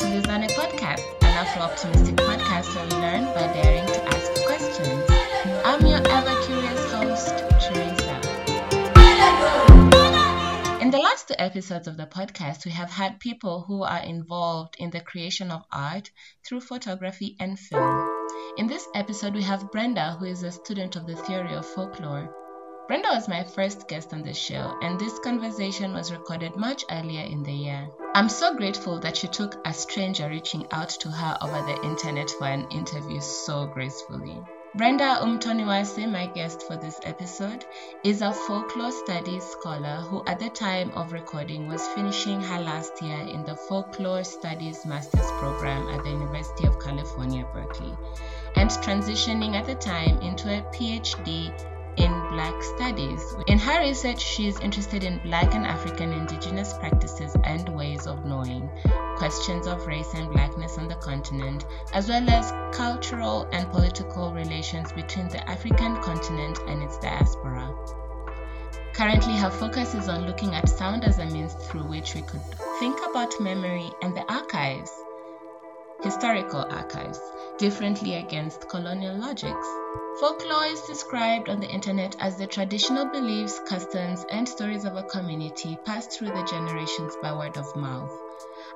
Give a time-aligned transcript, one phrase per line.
[0.00, 5.04] to Luzane Podcast, an Afro-optimistic podcast where we learn by daring to ask questions.
[5.62, 8.16] I'm your ever-curious host, Teresa.
[10.80, 14.74] In the last two episodes of the podcast, we have had people who are involved
[14.78, 16.10] in the creation of art
[16.46, 18.08] through photography and film.
[18.56, 22.34] In this episode, we have Brenda, who is a student of the theory of folklore.
[22.90, 27.20] Brenda was my first guest on the show, and this conversation was recorded much earlier
[27.20, 27.88] in the year.
[28.16, 32.28] I'm so grateful that she took a stranger reaching out to her over the internet
[32.30, 34.36] for an interview so gracefully.
[34.74, 37.64] Brenda Umutoniwase, my guest for this episode,
[38.02, 43.00] is a folklore studies scholar who, at the time of recording, was finishing her last
[43.00, 47.96] year in the Folklore Studies Master's program at the University of California, Berkeley,
[48.56, 51.54] and transitioning at the time into a PhD
[52.00, 53.34] in Black Studies.
[53.46, 58.24] In her research, she is interested in Black and African indigenous practices and ways of
[58.24, 58.70] knowing,
[59.16, 64.92] questions of race and blackness on the continent, as well as cultural and political relations
[64.92, 67.70] between the African continent and its diaspora.
[68.94, 72.42] Currently, her focus is on looking at sound as a means through which we could
[72.78, 74.90] think about memory and the archives,
[76.02, 77.20] historical archives,
[77.58, 79.68] differently against colonial logics.
[80.18, 85.04] Folklore is described on the internet as the traditional beliefs, customs, and stories of a
[85.04, 88.10] community passed through the generations by word of mouth.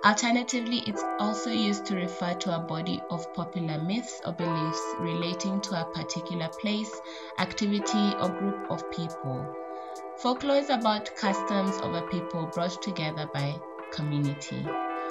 [0.04, 5.60] Alternatively, it's also used to refer to a body of popular myths or beliefs relating
[5.62, 6.92] to a particular place,
[7.38, 9.44] activity, or group of people.
[10.19, 13.58] Folklore is about customs of a people brought together by
[13.92, 14.64] community.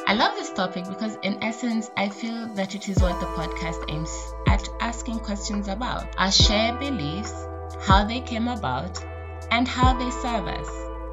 [0.06, 3.90] I love this topic because, in essence, I feel that it is what the podcast
[3.90, 7.34] aims at asking questions about our shared beliefs,
[7.82, 9.02] how they came about,
[9.50, 10.70] and how they serve us.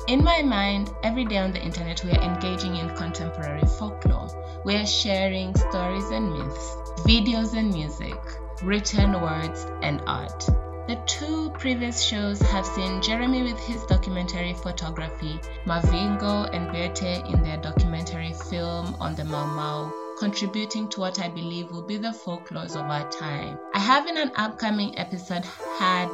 [0.09, 4.29] In my mind, every day on the internet, we are engaging in contemporary folklore.
[4.65, 8.19] We are sharing stories and myths, videos and music,
[8.63, 10.49] written words and art.
[10.89, 17.43] The two previous shows have seen Jeremy with his documentary photography, Mavingo and Berthe in
[17.43, 22.09] their documentary film on the Mau Mau, contributing to what I believe will be the
[22.09, 23.59] folklores of our time.
[23.73, 25.45] I have in an upcoming episode
[25.79, 26.09] had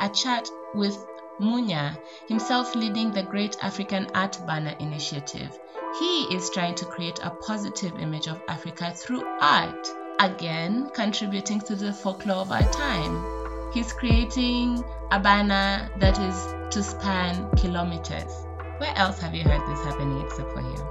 [0.00, 1.04] a chat with
[1.40, 1.98] Munya,
[2.28, 5.58] himself leading the Great African Art Banner Initiative.
[5.98, 9.88] He is trying to create a positive image of Africa through art,
[10.20, 13.41] again contributing to the folklore of our time.
[13.72, 18.46] He's creating a banner that is to span kilometers.
[18.76, 20.86] Where else have you heard this happening except for here?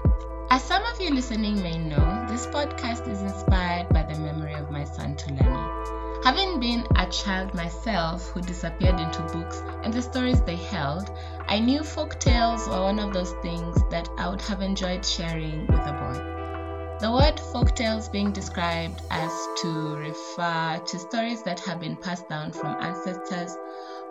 [0.50, 4.72] As some of you listening may know, this podcast is inspired by the memory of
[4.72, 6.24] my son Tulani.
[6.24, 11.12] Having been a child myself who disappeared into books and the stories they held,
[11.47, 15.68] I knew folk tales were one of those things that I would have enjoyed sharing
[15.68, 16.41] with a boy.
[17.02, 19.32] The word folktales being described as
[19.64, 23.58] to refer to stories that have been passed down from ancestors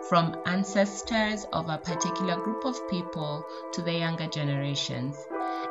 [0.09, 5.15] from ancestors of a particular group of people to the younger generations.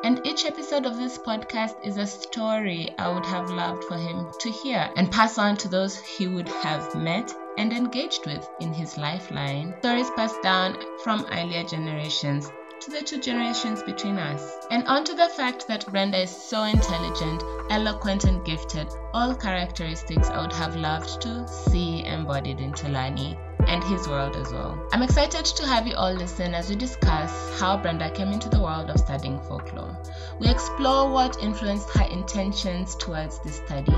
[0.02, 4.30] And each episode of this podcast is a story I would have loved for him
[4.40, 8.72] to hear and pass on to those he would have met and engaged with in
[8.72, 9.74] his lifeline.
[9.80, 14.56] Stories passed down from earlier generations to the two generations between us.
[14.70, 20.40] And onto the fact that Brenda is so intelligent, eloquent, and gifted, all characteristics I
[20.40, 23.36] would have loved to see embodied in Tulani
[23.68, 24.82] and his world as well.
[24.92, 28.60] I'm excited to have you all listen as we discuss how Brenda came into the
[28.60, 29.98] world of studying folklore.
[30.38, 33.92] We explore what influenced her intentions towards this study,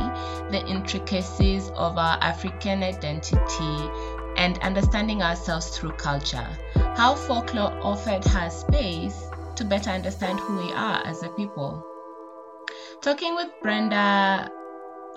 [0.50, 3.91] the intricacies of our African identity,
[4.37, 6.48] and understanding ourselves through culture.
[6.97, 11.84] How folklore offered her space to better understand who we are as a people.
[13.00, 14.50] Talking with Brenda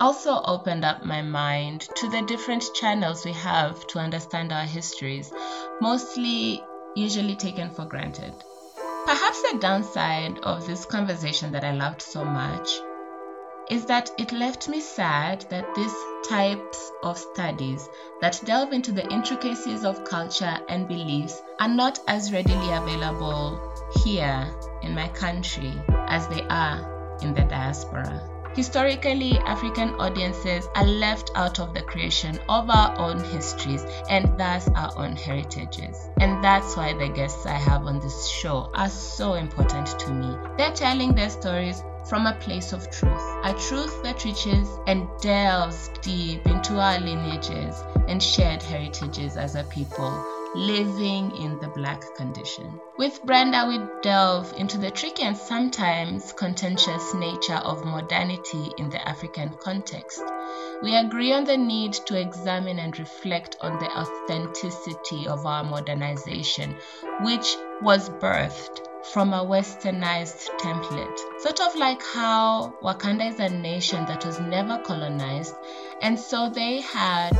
[0.00, 5.32] also opened up my mind to the different channels we have to understand our histories,
[5.80, 6.62] mostly
[6.94, 8.34] usually taken for granted.
[9.04, 12.68] Perhaps the downside of this conversation that I loved so much
[13.70, 15.94] is that it left me sad that these
[16.28, 17.88] types of studies
[18.20, 23.72] that delve into the intricacies of culture and beliefs are not as readily available
[24.04, 24.46] here
[24.82, 25.72] in my country
[26.08, 28.30] as they are in the diaspora.
[28.54, 34.66] Historically, African audiences are left out of the creation of our own histories and thus
[34.68, 36.08] our own heritages.
[36.20, 40.34] And that's why the guests I have on this show are so important to me.
[40.56, 45.90] They're telling their stories from a place of truth, a truth that reaches and delves
[46.02, 50.24] deep into our lineages and shared heritages as a people,
[50.54, 52.80] living in the black condition.
[52.96, 59.06] With Brenda, we delve into the tricky and sometimes contentious nature of modernity in the
[59.06, 60.22] African context.
[60.82, 66.76] We agree on the need to examine and reflect on the authenticity of our modernization,
[67.20, 71.18] which was birthed from a westernized template.
[71.40, 75.54] Sort of like how Wakanda is a nation that was never colonized,
[76.02, 77.30] and so they had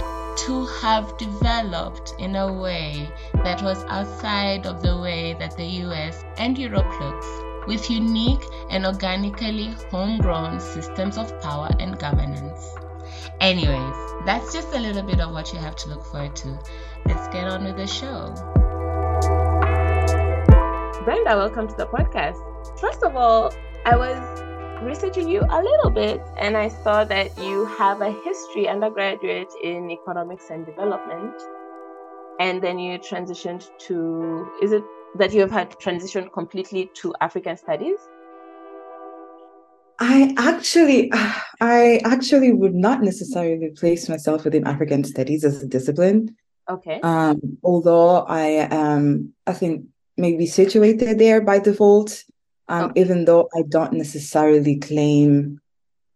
[0.47, 3.11] to have developed in a way
[3.45, 7.27] that was outside of the way that the US and Europe looks,
[7.67, 12.75] with unique and organically homegrown systems of power and governance.
[13.41, 16.59] Anyways, that's just a little bit of what you have to look forward to.
[17.07, 18.35] Let's get on with the show.
[21.07, 22.37] Brenda, welcome to the podcast.
[22.81, 23.55] First of all,
[23.85, 24.19] I was
[24.83, 29.89] researching you a little bit and I saw that you have a history undergraduate in
[29.89, 31.41] economics and development.
[32.41, 34.83] And then you transitioned to, is it
[35.15, 37.99] that you have had transitioned completely to African studies?
[40.01, 41.13] I actually,
[41.61, 46.35] I actually would not necessarily place myself within African studies as a discipline.
[46.69, 46.99] Okay.
[47.05, 49.87] Um, although I am, I think
[50.17, 52.25] maybe situated there by default,
[52.69, 53.01] um, okay.
[53.01, 55.61] even though I don't necessarily claim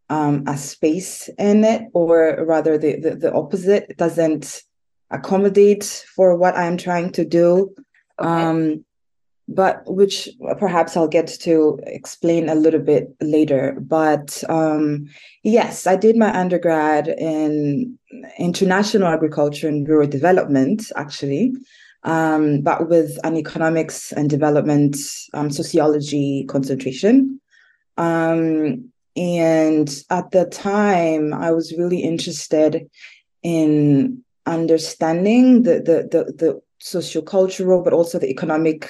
[0.08, 3.86] um, a space in it, or rather the, the, the opposite.
[3.90, 4.62] It doesn't
[5.10, 7.74] accommodate for what I'm trying to do.
[8.18, 8.28] Okay.
[8.28, 8.84] Um,
[9.52, 13.76] but which perhaps I'll get to explain a little bit later.
[13.80, 15.08] But um,
[15.42, 17.98] yes, I did my undergrad in
[18.38, 21.52] international agriculture and rural development, actually
[22.04, 24.96] um, but with an economics and development
[25.34, 27.40] um, sociology concentration.
[27.96, 32.88] Um, and at the time, I was really interested
[33.42, 38.88] in understanding the the the, the sociocultural, but also the economic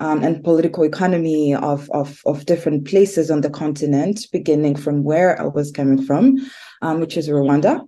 [0.00, 5.40] um, and political economy of, of, of different places on the continent, beginning from where
[5.40, 6.36] I was coming from,
[6.82, 7.86] um, which is Rwanda.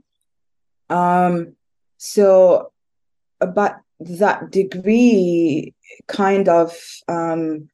[0.89, 1.55] Um,
[1.99, 2.73] so,
[3.39, 5.75] but that degree
[6.09, 6.77] kind of
[7.09, 7.69] um,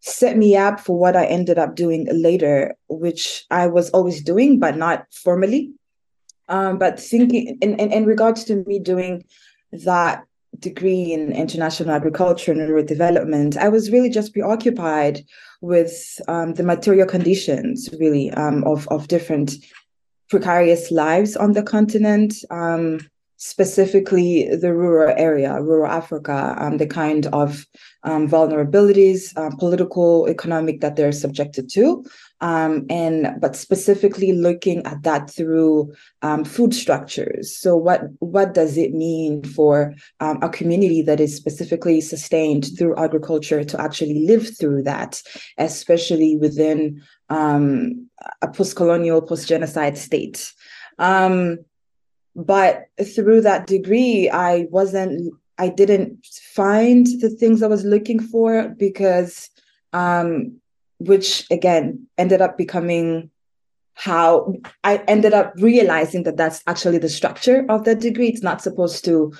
[0.00, 4.58] set me up for what I ended up doing later, which I was always doing,
[4.58, 5.72] but not formally.
[6.48, 9.24] Um, but thinking in, in, in regards to me doing
[9.84, 10.24] that
[10.58, 15.24] degree in international agriculture and rural development, I was really just preoccupied
[15.60, 19.56] with um, the material conditions, really, um, of, of different
[20.30, 22.34] precarious lives on the continent.
[22.50, 23.00] Um,
[23.38, 27.64] specifically the rural area, rural Africa, um, the kind of
[28.02, 32.04] um, vulnerabilities, uh, political, economic that they're subjected to,
[32.40, 35.92] um, and but specifically looking at that through
[36.22, 37.56] um, food structures.
[37.56, 42.96] So what what does it mean for um, a community that is specifically sustained through
[42.96, 45.22] agriculture to actually live through that,
[45.58, 48.08] especially within um,
[48.42, 50.52] a post-colonial, post-genocide state?
[50.98, 51.58] Um,
[52.38, 56.24] but through that degree i wasn't i didn't
[56.54, 59.50] find the things i was looking for because
[59.92, 60.56] um
[60.98, 63.30] which again ended up becoming
[63.94, 64.54] how
[64.84, 68.28] i ended up realizing that that's actually the structure of the degree.
[68.28, 69.32] It's not supposed to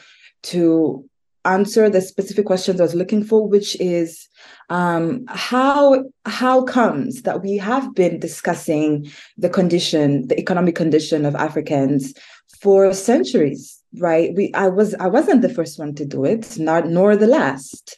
[0.44, 1.08] to
[1.44, 4.28] answer the specific questions I was looking for, which is
[4.68, 11.34] um, how how comes that we have been discussing the condition, the economic condition of
[11.34, 12.14] Africans
[12.60, 14.34] for centuries, right?
[14.34, 17.96] We I was I wasn't the first one to do it, not nor the last.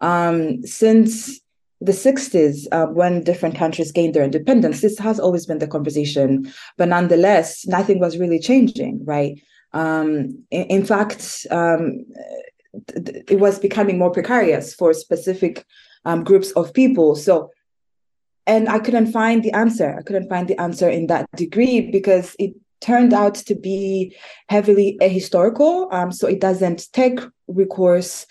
[0.00, 1.40] Um, since
[1.80, 6.52] the 60s, uh, when different countries gained their independence, this has always been the conversation.
[6.76, 9.40] But nonetheless, nothing was really changing, right?
[9.72, 12.04] Um, in, in, fact, um,
[12.94, 15.64] it was becoming more precarious for specific
[16.04, 17.16] um, groups of people.
[17.16, 17.50] So,
[18.46, 19.96] and I couldn't find the answer.
[19.98, 24.16] I couldn't find the answer in that degree because it turned out to be
[24.48, 25.92] heavily ahistorical.
[25.92, 28.26] Um, so it doesn't take recourse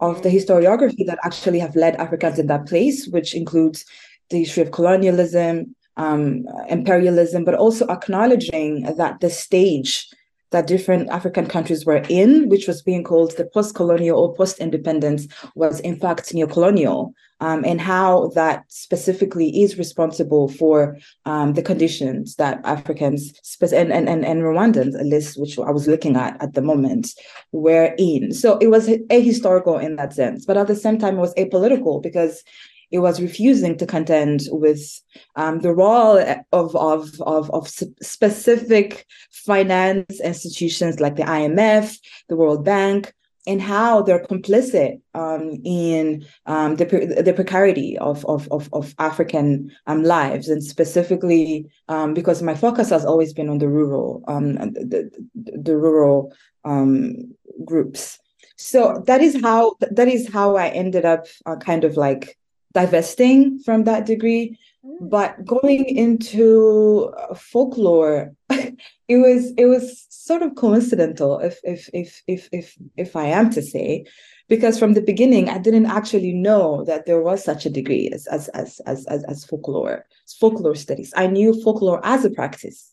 [0.00, 3.84] of the historiography that actually have led Africans in that place, which includes
[4.30, 10.08] the history of colonialism, um, imperialism, but also acknowledging that the stage
[10.52, 14.58] that different African countries were in, which was being called the post colonial or post
[14.58, 21.62] independence, was in fact neocolonial, um, and how that specifically is responsible for um, the
[21.62, 26.40] conditions that Africans and, and, and, and Rwandans, a list which I was looking at
[26.40, 27.08] at the moment,
[27.50, 28.32] were in.
[28.32, 32.02] So it was ahistorical in that sense, but at the same time, it was apolitical
[32.02, 32.44] because
[32.92, 35.02] it was refusing to contend with
[35.36, 36.18] um, the role
[36.52, 41.96] of, of, of, of specific finance institutions like the IMF,
[42.28, 43.14] the World Bank,
[43.46, 46.84] and how they're complicit um, in um, the,
[47.24, 52.90] the precarity of, of, of, of African um, lives, and specifically um, because my focus
[52.90, 56.32] has always been on the rural, um, the, the, rural
[56.64, 57.34] um,
[57.64, 58.18] groups.
[58.56, 62.38] So that is how that is how I ended up uh, kind of like
[62.72, 65.10] divesting from that degree mm.
[65.10, 72.22] but going into uh, folklore it was it was sort of coincidental if if if
[72.26, 74.04] if if if i am to say
[74.48, 78.26] because from the beginning i didn't actually know that there was such a degree as
[78.26, 80.06] as as as as, as folklore
[80.40, 81.12] folklore studies.
[81.16, 82.92] I knew folklore as a practice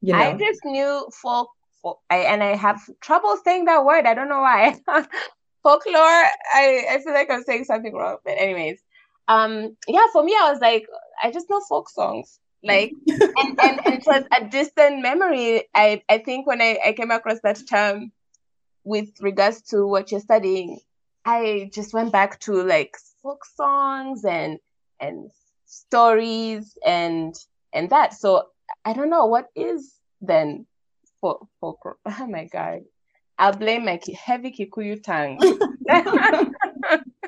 [0.00, 0.18] you know?
[0.18, 1.50] i just knew folk,
[1.82, 4.06] folk I, and i have trouble saying that word.
[4.06, 4.76] I don't know why.
[5.62, 6.22] Folklore
[6.54, 8.80] i i feel like i'm saying something wrong but anyways
[9.28, 10.86] um yeah for me i was like
[11.22, 12.38] i just know folk songs.
[12.62, 15.64] Like and, and, and it was a distant memory.
[15.74, 18.12] I i think when I, I came across that term
[18.82, 20.80] with regards to what you're studying
[21.24, 24.58] i just went back to like folk songs and
[25.00, 25.30] and
[25.66, 27.34] stories and
[27.72, 28.14] and that.
[28.14, 28.44] So
[28.84, 30.66] i don't know what is then
[31.20, 32.80] folk folk oh my god.
[33.38, 35.38] I'll blame my heavy Kikuyu tongue.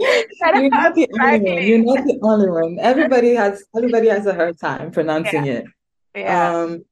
[0.55, 1.63] You're not the only one.
[1.63, 2.79] You're not the only one.
[2.81, 5.53] Everybody has everybody has a hard time pronouncing yeah.
[5.53, 5.65] it.
[6.15, 6.57] Yeah.
[6.57, 6.85] Um,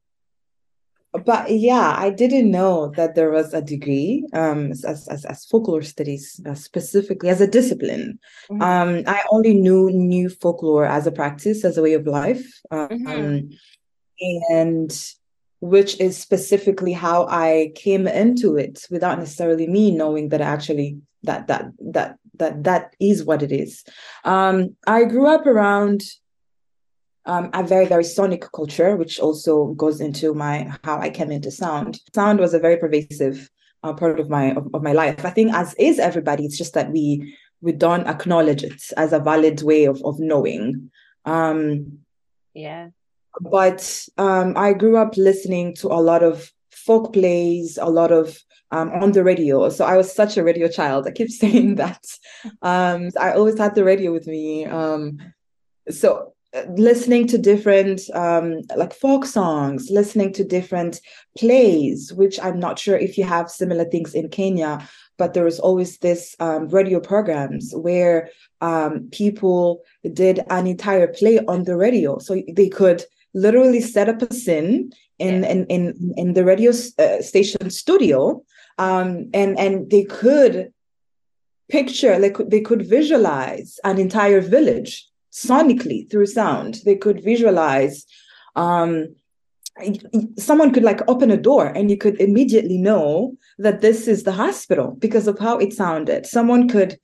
[1.25, 5.83] but yeah, I didn't know that there was a degree um, as, as, as folklore
[5.83, 8.19] studies uh, specifically as a discipline.
[8.51, 8.63] Mm-hmm.
[8.63, 12.89] Um, I only knew new folklore as a practice, as a way of life, um,
[12.89, 14.53] mm-hmm.
[14.53, 15.07] and
[15.61, 21.01] which is specifically how I came into it without necessarily me knowing that I actually
[21.23, 23.85] that that that that that is what it is.
[24.25, 26.03] Um, I grew up around
[27.25, 31.51] um, a very very sonic culture, which also goes into my how I came into
[31.51, 32.01] sound.
[32.15, 33.51] Sound was a very pervasive
[33.83, 35.25] uh, part of my of, of my life.
[35.25, 36.45] I think as is everybody.
[36.45, 40.91] It's just that we we don't acknowledge it as a valid way of of knowing.
[41.25, 41.99] Um,
[42.55, 42.91] yeah.
[43.39, 46.51] But um, I grew up listening to a lot of
[46.87, 48.39] folk plays, a lot of
[48.71, 49.69] um, on the radio.
[49.69, 51.07] So I was such a radio child.
[51.07, 52.05] I keep saying that.
[52.63, 54.65] Um, I always had the radio with me.
[54.65, 55.19] Um,
[55.91, 61.01] so uh, listening to different um, like folk songs, listening to different
[61.37, 64.89] plays, which I'm not sure if you have similar things in Kenya,
[65.19, 71.39] but there was always this um, radio programs where um, people did an entire play
[71.47, 72.19] on the radio.
[72.19, 75.51] So they could literally set up a scene in yeah.
[75.51, 78.43] in, in in the radio uh, station studio
[78.79, 80.73] um, and and they could
[81.69, 88.07] picture like they could visualize an entire village sonically through sound they could visualize
[88.55, 89.15] um,
[90.39, 94.33] someone could like open a door and you could immediately know that this is the
[94.33, 96.99] hospital because of how it sounded someone could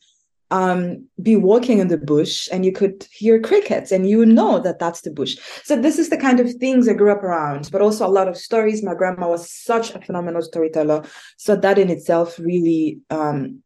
[0.52, 4.78] um, be walking in the bush and you could hear crickets and you know that
[4.78, 5.38] that's the bush.
[5.64, 8.28] So this is the kind of things I grew up around, but also a lot
[8.28, 8.82] of stories.
[8.82, 11.04] My grandma was such a phenomenal storyteller.
[11.38, 13.62] So that in itself really um,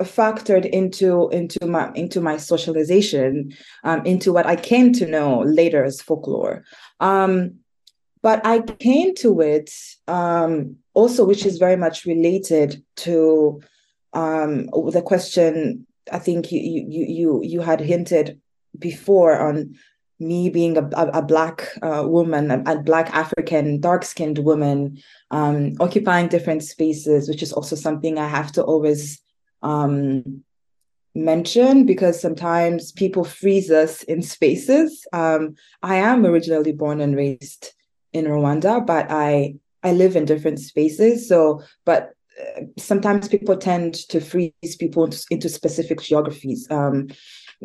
[0.00, 5.82] factored into into my into my socialization, um, into what I came to know later
[5.82, 6.62] as folklore.
[7.00, 7.60] Um,
[8.22, 9.70] but I came to it
[10.08, 13.62] um, also, which is very much related to
[14.12, 18.40] um, the question I think you you you you had hinted
[18.78, 19.74] before on
[20.18, 24.98] me being a, a, a black uh, woman, a, a, black African, dark skinned woman,
[25.30, 29.22] um, occupying different spaces, which is also something I have to always
[29.62, 30.44] um,
[31.14, 35.06] mention because sometimes people freeze us in spaces.
[35.12, 37.72] Um, I am originally born and raised
[38.12, 41.26] in Rwanda, but I I live in different spaces.
[41.26, 42.12] So, but
[42.78, 47.08] sometimes people tend to freeze people into, specific geographies, um,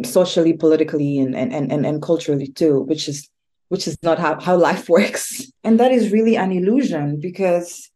[0.03, 3.29] socially, politically, and, and and and culturally too, which is
[3.69, 5.51] which is not how, how life works.
[5.63, 7.89] And that is really an illusion because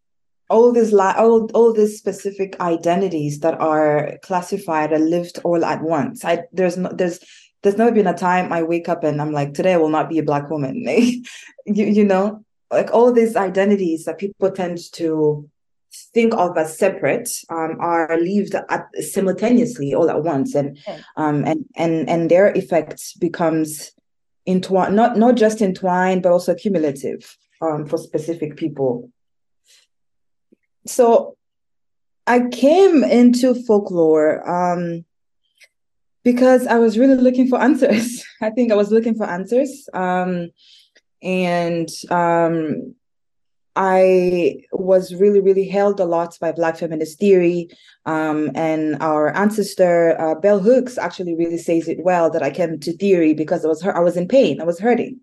[0.50, 5.82] all these li- all, all these specific identities that are classified and lived all at
[5.82, 6.26] once.
[6.26, 7.20] I there's no there's
[7.62, 10.10] there's never been a time I wake up and I'm like, today I will not
[10.10, 10.84] be a black woman.
[10.88, 11.24] you,
[11.66, 15.50] you know, like all these identities that people tend to
[16.14, 20.56] think of as separate um, are lived at, simultaneously all at once.
[20.56, 20.78] And
[21.16, 23.92] um, and and and their effects becomes
[24.48, 29.12] entwined not not just entwined but also cumulative um, for specific people.
[30.86, 31.36] So
[32.26, 35.04] i came into folklore um,
[36.24, 38.24] because i was really looking for answers.
[38.42, 40.50] I think i was looking for answers um,
[41.22, 42.96] and um,
[43.82, 47.70] I was really, really held a lot by Black feminist theory.
[48.06, 52.78] Um, and our ancestor, uh, Bell Hooks, actually really says it well that I came
[52.82, 55.22] to theory because I was I was in pain, I was hurting.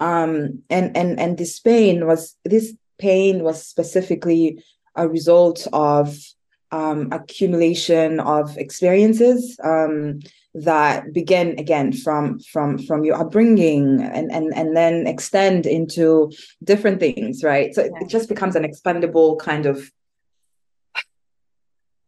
[0.00, 4.60] Um, and and and this pain was this pain was specifically
[4.96, 6.18] a result of
[6.72, 10.18] um, accumulation of experiences um,
[10.54, 16.30] that begin again from from from your upbringing and and and then extend into
[16.62, 17.74] different things right?
[17.74, 17.90] So yeah.
[18.00, 19.90] it just becomes an expandable kind of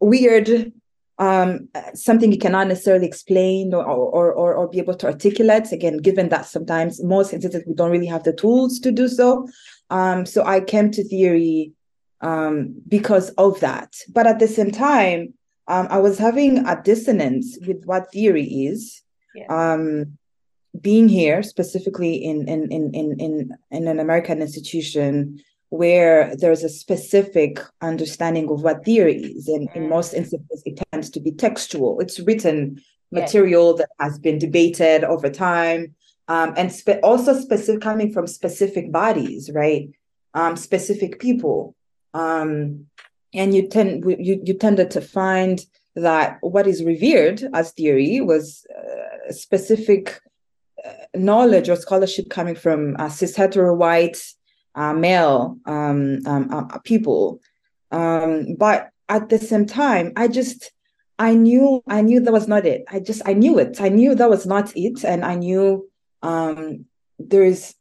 [0.01, 0.73] weird
[1.19, 5.73] um something you cannot necessarily explain or, or or or be able to articulate.
[5.73, 9.49] Again given that sometimes most instances we don't really have the tools to do so.
[9.89, 11.73] Um so i came to theory
[12.21, 13.95] um because of that.
[14.11, 15.33] But at the same time
[15.69, 19.03] um, I was having a dissonance with what theory is.
[19.35, 19.47] Yeah.
[19.49, 20.19] Um,
[20.81, 25.41] being here, specifically in, in in in in in an American institution
[25.71, 29.77] where there's a specific understanding of what theory is, and mm.
[29.77, 32.01] in most instances, it tends to be textual.
[32.01, 35.95] It's written material that has been debated over time,
[36.29, 39.91] um, and spe- also specific coming from specific bodies, right?
[40.35, 41.77] Um, specific people.
[42.13, 42.87] Um,
[43.35, 45.65] and you tend you, you tended to find
[45.97, 50.21] that what is revered as theory was uh, specific
[50.85, 54.21] uh, knowledge or scholarship coming from uh, cis hetero white
[54.75, 57.41] uh, male um, um, uh, people.
[57.91, 60.73] Um, but at the same time i just
[61.19, 62.85] i knew i knew that was not it.
[62.91, 63.81] I just i knew it.
[63.81, 65.05] I knew that was not it.
[65.05, 65.89] And i knew
[66.23, 66.87] um,
[67.19, 67.75] there's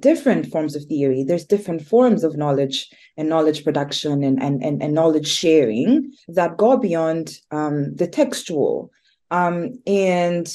[0.00, 1.24] different forms of theory.
[1.24, 6.56] There's different forms of knowledge and knowledge production and and, and, and knowledge sharing that
[6.56, 8.90] go beyond um, the textual.
[9.30, 10.52] Um, and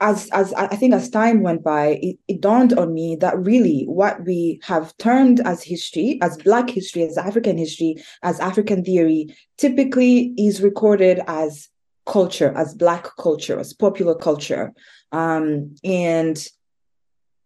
[0.00, 3.84] as as I think as time went by, it, it, dawned on me that really
[3.84, 9.34] what we have termed as history, as Black history, as African history, as African theory,
[9.58, 11.68] typically is recorded as
[12.06, 14.72] culture, as Black culture, as popular culture,
[15.12, 16.48] um, and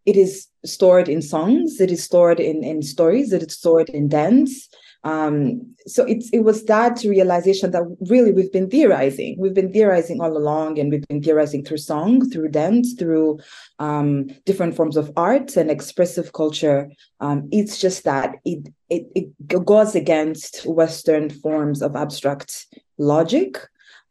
[0.07, 4.09] it is stored in songs, it is stored in, in stories, it is stored in
[4.09, 4.69] dance.
[5.05, 9.37] Um, so it's it was that realization that really we've been theorizing.
[9.39, 13.39] We've been theorizing all along, and we've been theorizing through song, through dance, through
[13.79, 16.91] um, different forms of art and expressive culture.
[17.21, 23.59] Um, it's just that it, it it goes against Western forms of abstract logic,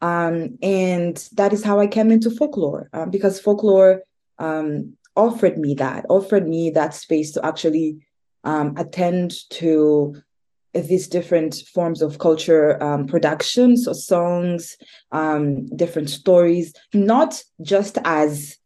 [0.00, 4.02] um, and that is how I came into folklore uh, because folklore
[4.38, 8.06] um, offered me that, offered me that space to actually
[8.44, 10.16] um, attend to
[10.74, 14.76] these different forms of culture um, productions or songs,
[15.12, 18.58] um, different stories, not just as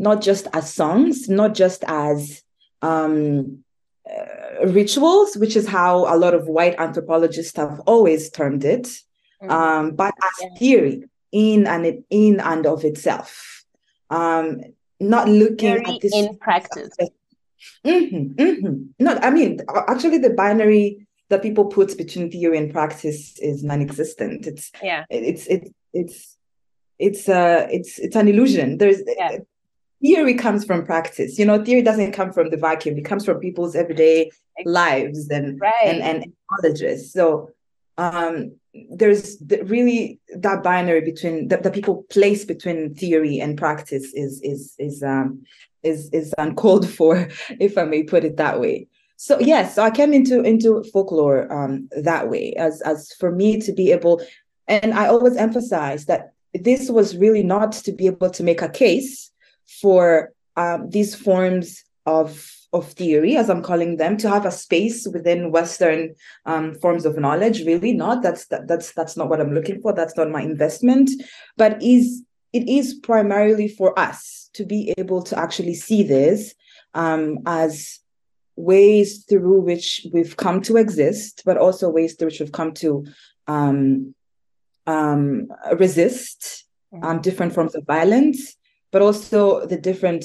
[0.00, 2.42] not just as songs, not just as
[2.82, 3.64] um,
[4.08, 9.50] uh, rituals, which is how a lot of white anthropologists have always termed it, mm-hmm.
[9.50, 13.64] um, but as theory in and in and of itself.
[14.10, 14.60] Um,
[15.00, 16.90] not looking Very at this in practice.
[17.84, 18.82] Mm-hmm, mm-hmm.
[18.98, 24.46] No, I mean, actually, the binary that people put between theory and practice is non-existent.
[24.46, 25.04] It's yeah.
[25.10, 26.36] It's it's it's
[26.98, 28.78] it's uh it's it's an illusion.
[28.78, 29.38] There's yeah.
[30.02, 31.38] theory comes from practice.
[31.38, 32.96] You know, theory doesn't come from the vacuum.
[32.98, 34.30] It comes from people's everyday
[34.64, 35.74] lives and right.
[35.84, 37.12] and and knowledges.
[37.12, 37.50] So
[37.96, 38.52] um
[38.90, 44.74] there's really that binary between that the people place between theory and practice is is
[44.78, 45.42] is um
[45.82, 47.28] is is uncalled for
[47.60, 48.86] if i may put it that way.
[49.16, 53.60] So yes so i came into into folklore um that way as as for me
[53.60, 54.22] to be able
[54.68, 58.68] and i always emphasize that this was really not to be able to make a
[58.68, 59.30] case
[59.80, 65.06] for um, these forms of of theory, as I'm calling them, to have a space
[65.06, 66.14] within Western
[66.46, 67.64] um, forms of knowledge.
[67.64, 69.92] Really, not that's that, that's that's not what I'm looking for.
[69.92, 71.10] That's not my investment,
[71.56, 76.54] but is it is primarily for us to be able to actually see this
[76.94, 78.00] um, as
[78.56, 83.06] ways through which we've come to exist, but also ways through which we've come to
[83.46, 84.14] um,
[84.86, 87.20] um, resist um, mm-hmm.
[87.20, 88.56] different forms of violence,
[88.90, 90.24] but also the different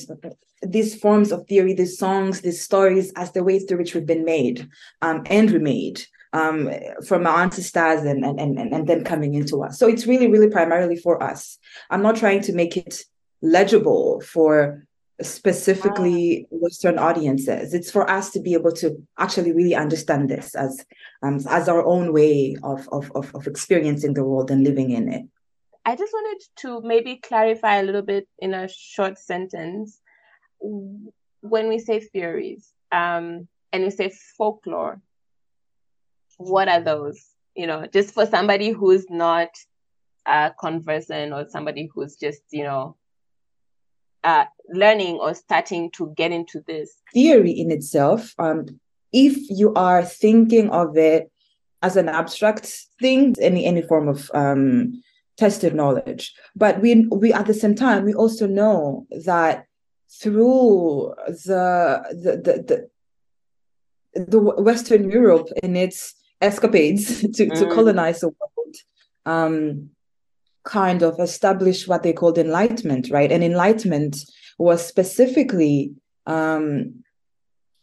[0.62, 4.26] these forms of theory, these songs, these stories, as the ways through which we've been
[4.26, 4.67] made
[5.02, 6.71] um, and remade um,
[7.06, 9.78] from our ancestors and, and, and, and then coming into us.
[9.78, 11.58] So it's really, really primarily for us.
[11.89, 13.04] I'm not trying to make it
[13.41, 14.86] legible for
[15.21, 17.73] specifically Western audiences.
[17.73, 20.84] It's for us to be able to actually really understand this as
[21.21, 25.12] um, as our own way of, of, of, of experiencing the world and living in
[25.13, 25.26] it.
[25.86, 30.00] I just wanted to maybe clarify a little bit in a short sentence
[30.62, 35.02] when we say theories, um, and you say folklore,
[36.38, 37.22] what are those?
[37.56, 39.50] You know, just for somebody who's not
[40.26, 42.96] uh, conversant or somebody who's just, you know,
[44.24, 46.93] uh, learning or starting to get into this?
[47.13, 48.80] Theory in itself, um,
[49.12, 51.30] if you are thinking of it
[51.82, 52.65] as an abstract
[53.02, 55.04] thing, any any form of um,
[55.38, 59.65] tested knowledge, but we we at the same time we also know that
[60.22, 62.88] through the the the,
[64.13, 67.60] the, the Western Europe in its escapades to, mm.
[67.60, 68.76] to colonize the world,
[69.26, 69.89] um,
[70.63, 73.32] kind of established what they called enlightenment, right?
[73.32, 74.17] And enlightenment
[74.58, 75.93] was specifically
[76.28, 77.04] um,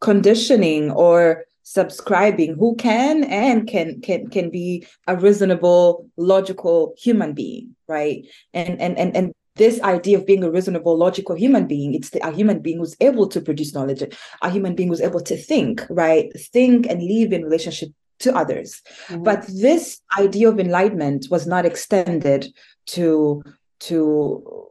[0.01, 7.77] conditioning or subscribing who can and can can can be a reasonable logical human being
[7.89, 12.11] right and and and and this idea of being a reasonable logical human being it's
[12.11, 14.03] the, a human being who's able to produce knowledge
[14.43, 18.83] a human being who's able to think right think and live in relationship to others.
[19.09, 19.25] Mm-hmm.
[19.25, 22.53] But this idea of enlightenment was not extended
[22.87, 23.43] to
[23.81, 24.71] to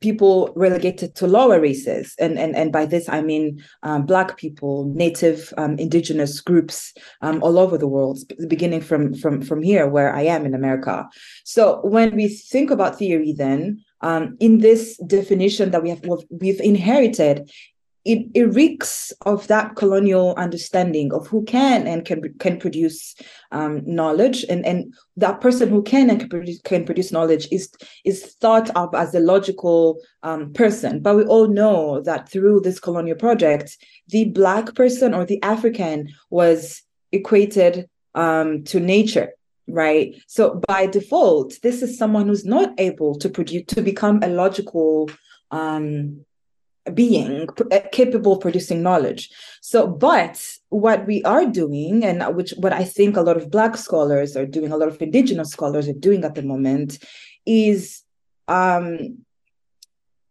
[0.00, 2.14] people relegated to lower races.
[2.18, 7.42] And and, and by this i mean um, black people native um, indigenous groups um,
[7.42, 11.08] all over the world beginning from from from here where i am in america.
[11.44, 16.60] So when we think about theory then um, in this definition that we have we've
[16.60, 17.50] inherited
[18.04, 23.14] it, it reeks of that colonial understanding of who can and can can produce
[23.52, 27.70] um, knowledge, and and that person who can and can produce, can produce knowledge is
[28.04, 31.00] is thought of as a logical um, person.
[31.00, 33.76] But we all know that through this colonial project,
[34.08, 36.82] the black person or the African was
[37.12, 39.32] equated um, to nature
[39.70, 44.28] right so by default this is someone who's not able to produce to become a
[44.28, 45.10] logical
[45.50, 46.24] um
[46.94, 52.72] being uh, capable of producing knowledge so but what we are doing and which what
[52.72, 55.92] i think a lot of black scholars are doing a lot of indigenous scholars are
[55.94, 57.02] doing at the moment
[57.46, 58.02] is
[58.48, 59.18] um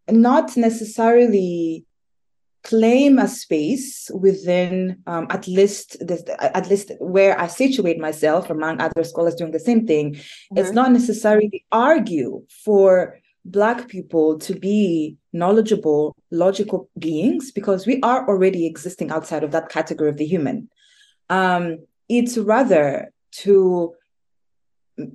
[0.10, 1.86] not necessarily
[2.68, 8.82] claim a space within um, at least this, at least where I situate myself among
[8.82, 10.16] other scholars doing the same thing.
[10.16, 10.58] Mm-hmm.
[10.58, 18.28] It's not necessarily argue for Black people to be knowledgeable, logical beings because we are
[18.28, 20.70] already existing outside of that category of the human.
[21.30, 21.80] Um,
[22.10, 23.12] it's rather
[23.44, 23.94] to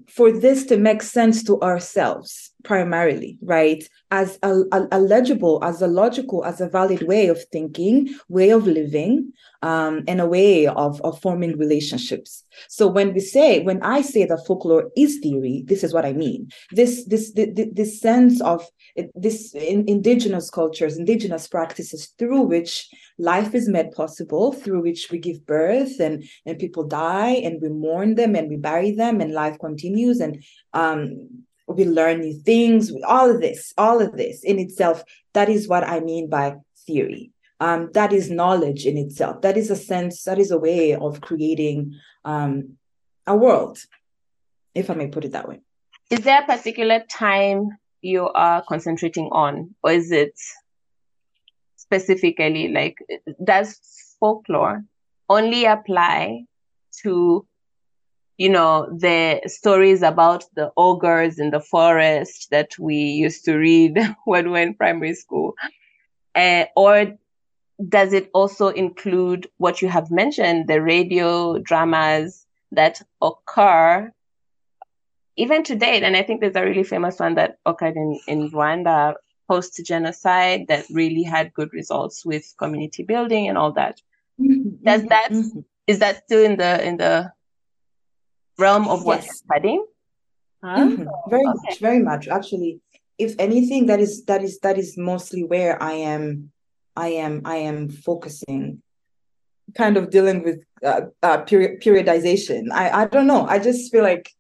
[0.09, 3.89] for this to make sense to ourselves primarily, right?
[4.11, 8.51] As a, a, a, legible, as a logical, as a valid way of thinking, way
[8.51, 12.45] of living, um, and a way of, of forming relationships.
[12.69, 16.13] So when we say, when I say that folklore is theory, this is what I
[16.13, 16.51] mean.
[16.71, 18.67] This this this, this sense of
[19.15, 25.19] this in, indigenous cultures, indigenous practices through which life is made possible, through which we
[25.19, 29.33] give birth and and people die and we mourn them and we bury them and
[29.33, 31.29] life continues and um
[31.77, 35.03] we learn new things all of this all of this in itself.
[35.35, 36.57] That is what i mean by
[36.87, 37.33] theory.
[37.61, 39.43] Um, that is knowledge in itself.
[39.43, 42.77] That is a sense that is a way of creating um,
[43.27, 43.79] a world
[44.75, 45.61] if i may put it that way.
[46.11, 47.69] Is there a particular time
[48.03, 50.35] you are concentrating on or is it
[51.77, 52.97] specifically like
[53.45, 53.79] does
[54.19, 54.85] folklore
[55.29, 56.45] only apply
[57.03, 57.47] to
[58.39, 63.99] you know, the stories about the ogres in the forest that we used to read
[64.25, 65.55] when we were in primary school?
[66.35, 67.13] Uh, or
[67.89, 74.13] does it also include what you have mentioned, the radio dramas that occur
[75.37, 76.03] even to date?
[76.03, 79.15] And I think there's a really famous one that occurred in, in Rwanda
[79.49, 84.01] post genocide that really had good results with community building and all that.
[84.41, 84.85] Mm-hmm.
[84.85, 85.61] Does that mm-hmm.
[85.87, 87.33] is that still in the in the
[88.59, 89.27] realm of what yes.
[89.27, 89.87] you're studying?
[90.63, 90.77] Huh?
[90.79, 91.05] Mm-hmm.
[91.29, 91.59] Very okay.
[91.65, 92.29] much, very much.
[92.29, 92.81] Actually,
[93.19, 96.53] if anything, that is that is that is mostly where I am.
[96.95, 98.83] I am I am focusing,
[99.75, 102.71] kind of dealing with uh, uh, period, periodization.
[102.73, 103.47] I I don't know.
[103.47, 104.31] I just feel like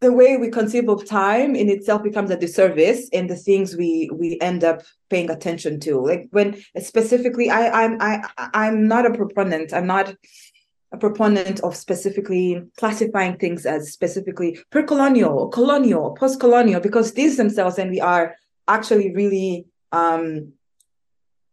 [0.00, 4.10] the way we conceive of time in itself becomes a disservice in the things we
[4.12, 9.14] we end up paying attention to like when specifically i i'm i i'm not a
[9.14, 10.14] proponent i'm not
[10.92, 17.90] a proponent of specifically classifying things as specifically pre-colonial, colonial, post-colonial, because these themselves, and
[17.90, 18.36] we are
[18.68, 20.52] actually really um,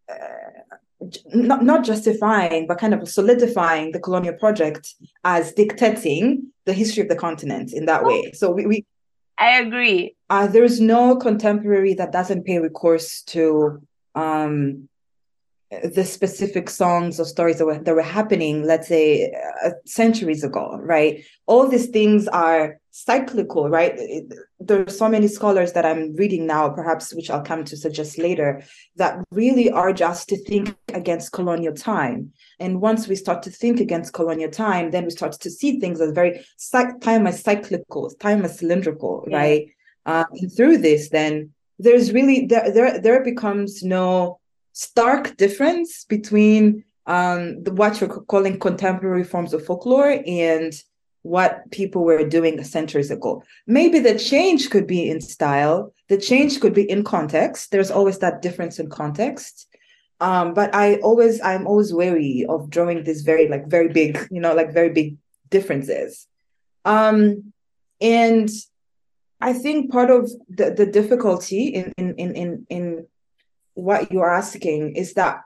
[0.09, 0.15] uh,
[1.33, 7.09] not not justifying, but kind of solidifying the colonial project as dictating the history of
[7.09, 8.31] the continent in that way.
[8.33, 8.85] So we, we
[9.37, 10.15] I agree.
[10.29, 13.81] Uh, there is no contemporary that doesn't pay recourse to
[14.15, 14.87] um,
[15.83, 19.31] the specific songs or stories that were, that were happening, let's say
[19.63, 21.23] uh, centuries ago, right?
[21.45, 23.99] All these things are cyclical, right?
[24.59, 28.17] there are so many scholars that I'm reading now, perhaps which I'll come to suggest
[28.17, 28.63] later,
[28.95, 32.31] that really are just to think against colonial time.
[32.59, 35.99] And once we start to think against colonial time, then we start to see things
[36.01, 36.45] as very
[37.01, 39.37] time as cyclical, time as cylindrical, yeah.
[39.37, 39.67] right?
[40.05, 44.39] Uh, and through this, then there's really there there there becomes no
[44.73, 50.73] stark difference between um, the, what you're calling contemporary forms of folklore and
[51.21, 53.43] what people were doing centuries ago.
[53.65, 57.71] Maybe the change could be in style, the change could be in context.
[57.71, 59.67] There's always that difference in context.
[60.19, 64.41] Um, but I always, I'm always wary of drawing these very, like, very big, you
[64.41, 65.17] know, like very big
[65.49, 66.27] differences.
[66.85, 67.53] Um,
[67.99, 68.49] and
[69.39, 73.07] I think part of the, the difficulty in, in, in, in, in
[73.73, 75.41] what you're asking is that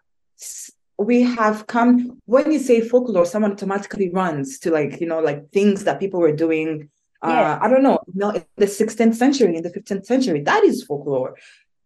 [0.98, 5.50] we have come when you say folklore someone automatically runs to like you know like
[5.52, 6.90] things that people were doing
[7.22, 7.54] uh, yeah.
[7.54, 11.36] uh, i don't know in the 16th century in the 15th century that is folklore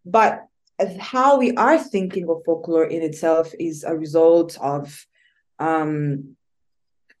[0.04, 0.46] but
[0.98, 5.06] how we are thinking of folklore in itself is a result of
[5.58, 6.36] um,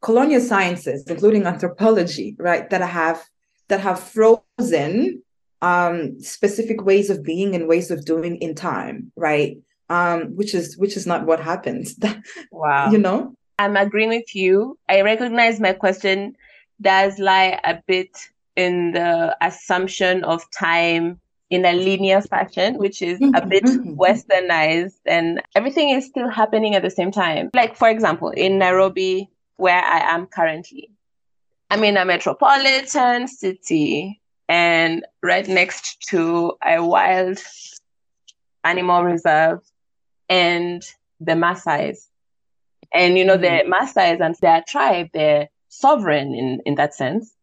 [0.00, 3.22] colonial sciences including anthropology right that have
[3.68, 5.22] that have frozen
[5.62, 9.56] um, specific ways of being and ways of doing in time, right?
[9.88, 11.98] Um, which is which is not what happens.
[12.52, 12.90] wow.
[12.90, 13.34] You know?
[13.58, 14.78] I'm agreeing with you.
[14.88, 16.36] I recognize my question
[16.80, 18.10] does lie a bit
[18.56, 21.20] in the assumption of time
[21.50, 24.00] in a linear fashion, which is a mm-hmm, bit mm-hmm.
[24.00, 27.50] westernized, and everything is still happening at the same time.
[27.54, 30.90] Like, for example, in Nairobi, where I am currently,
[31.70, 34.21] I'm in a metropolitan city
[34.52, 37.38] and right next to a wild
[38.64, 39.60] animal reserve
[40.28, 40.82] and
[41.20, 42.10] the Maasai's.
[42.92, 43.70] And you know, mm-hmm.
[43.70, 47.34] the Maasai's and their tribe, they're sovereign in, in that sense.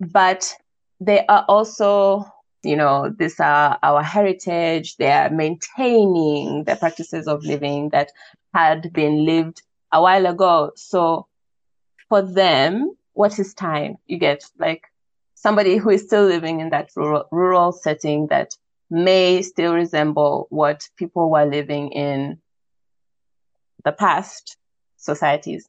[0.00, 0.54] But
[0.98, 2.24] they are also,
[2.62, 4.96] you know, these are our heritage.
[4.96, 8.12] They are maintaining the practices of living that
[8.54, 9.60] had been lived
[9.92, 10.72] a while ago.
[10.74, 11.26] So
[12.08, 13.98] for them, what is time?
[14.06, 14.84] You get like
[15.44, 18.56] somebody who is still living in that rural, rural setting that
[18.90, 22.38] may still resemble what people were living in
[23.84, 24.56] the past
[24.96, 25.68] societies.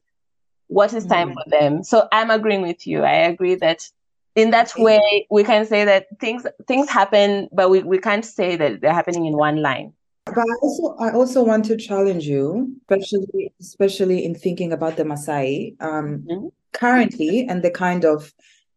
[0.67, 1.37] What is time mm-hmm.
[1.43, 1.83] for them?
[1.83, 3.03] So I'm agreeing with you.
[3.03, 3.81] I agree that
[4.35, 8.55] in that way we can say that things things happen, but we, we can't say
[8.55, 9.91] that they're happening in one line.
[10.25, 15.03] But I also I also want to challenge you, especially especially in thinking about the
[15.03, 16.47] Maasai um, mm-hmm.
[16.71, 18.33] currently and the kind of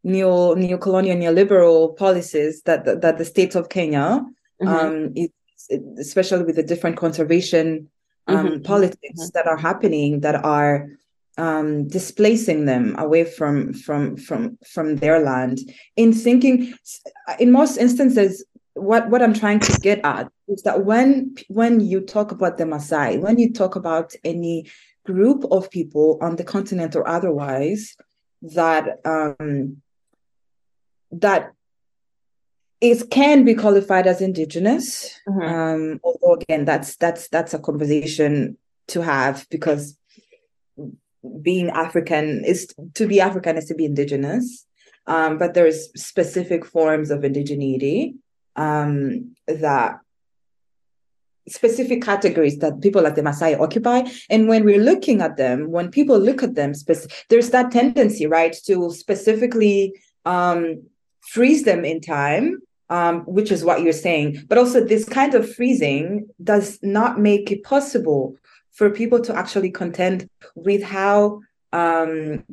[0.08, 4.24] neo neo-colonial neoliberal policies that that, that the state of Kenya
[4.60, 4.68] mm-hmm.
[4.68, 5.30] um, is,
[5.98, 7.88] especially with the different conservation
[8.26, 8.46] um, mm-hmm.
[8.46, 8.62] mm-hmm.
[8.62, 9.34] politics mm-hmm.
[9.34, 10.88] that are happening that are
[11.36, 15.60] um, displacing them away from from from from their land
[15.96, 16.74] in thinking
[17.38, 18.44] in most instances
[18.74, 22.64] what what i'm trying to get at is that when when you talk about the
[22.64, 24.66] Maasai when you talk about any
[25.04, 27.96] group of people on the continent or otherwise
[28.42, 29.80] that um,
[31.12, 31.52] that
[32.80, 35.18] it can be qualified as indigenous.
[35.28, 35.42] Mm-hmm.
[35.42, 38.56] Um, although again, that's that's that's a conversation
[38.88, 39.96] to have because
[41.42, 44.66] being African is to be African is to be indigenous.
[45.06, 48.14] Um, but there's specific forms of indigeneity
[48.56, 50.00] um, that
[51.48, 54.02] specific categories that people like the Maasai occupy.
[54.28, 58.26] And when we're looking at them, when people look at them, spec- there's that tendency,
[58.26, 59.94] right, to specifically
[60.26, 60.82] um,
[61.32, 62.60] freeze them in time,
[62.90, 64.44] um, which is what you're saying.
[64.48, 68.36] But also, this kind of freezing does not make it possible
[68.72, 71.40] for people to actually contend with how
[71.72, 72.44] um,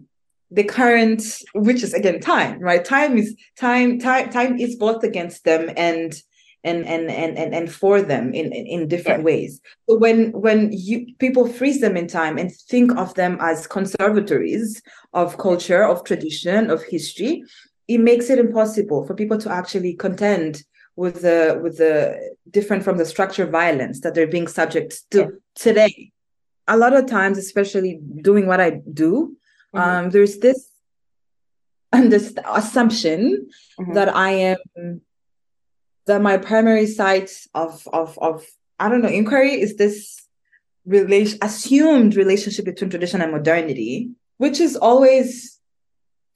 [0.52, 2.84] the current, which is again time, right?
[2.84, 4.00] Time is time.
[4.00, 4.30] Time.
[4.30, 6.16] Time is both against them and
[6.64, 9.26] and and and and, and for them in, in, different yeah.
[9.26, 9.62] ways.
[9.88, 14.82] So when when you people freeze them in time and think of them as conservatories
[15.14, 17.44] of culture, of tradition, of history,
[17.88, 20.64] it makes it impossible for people to actually contend
[20.96, 25.28] with the with the different from the structure violence that they're being subject to yeah.
[25.56, 26.12] today
[26.68, 29.36] a lot of times especially doing what i do
[29.74, 29.78] mm-hmm.
[29.78, 30.70] um, there's this
[31.94, 33.48] assumption
[33.80, 33.94] mm-hmm.
[33.94, 35.02] that i am
[36.06, 38.46] that my primary site of of of
[38.80, 40.28] i don't know inquiry is this
[40.86, 45.55] relation assumed relationship between tradition and modernity which is always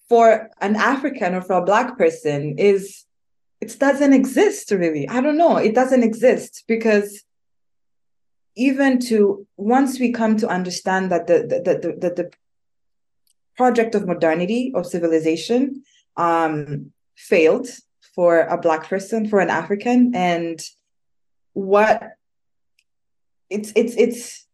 [0.09, 3.05] for an African or for a Black person is
[3.61, 5.07] it doesn't exist really.
[5.07, 5.57] I don't know.
[5.57, 7.23] It doesn't exist because
[8.55, 12.31] even to once we come to understand that the the the, the, the
[13.55, 15.83] project of modernity of civilization
[16.17, 17.67] um, failed
[18.15, 20.61] for a black person for an african and
[21.53, 22.13] what
[23.49, 24.47] it's it's it's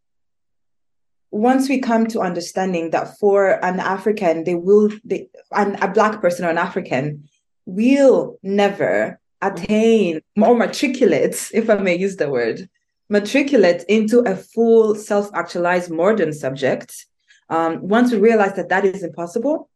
[1.36, 6.22] once we come to understanding that for an african they will they and a black
[6.22, 7.28] person or an african
[7.66, 12.70] will never attain or matriculate if i may use the word
[13.10, 17.06] matriculate into a full self-actualized modern subject.
[17.50, 19.70] Um, once we realize that that is impossible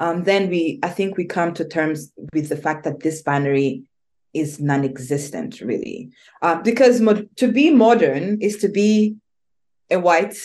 [0.00, 3.84] um, then we i think we come to terms with the fact that this binary
[4.34, 6.10] is non-existent really.
[6.40, 7.00] Uh, because
[7.36, 9.16] to be modern is to be
[9.90, 10.36] a white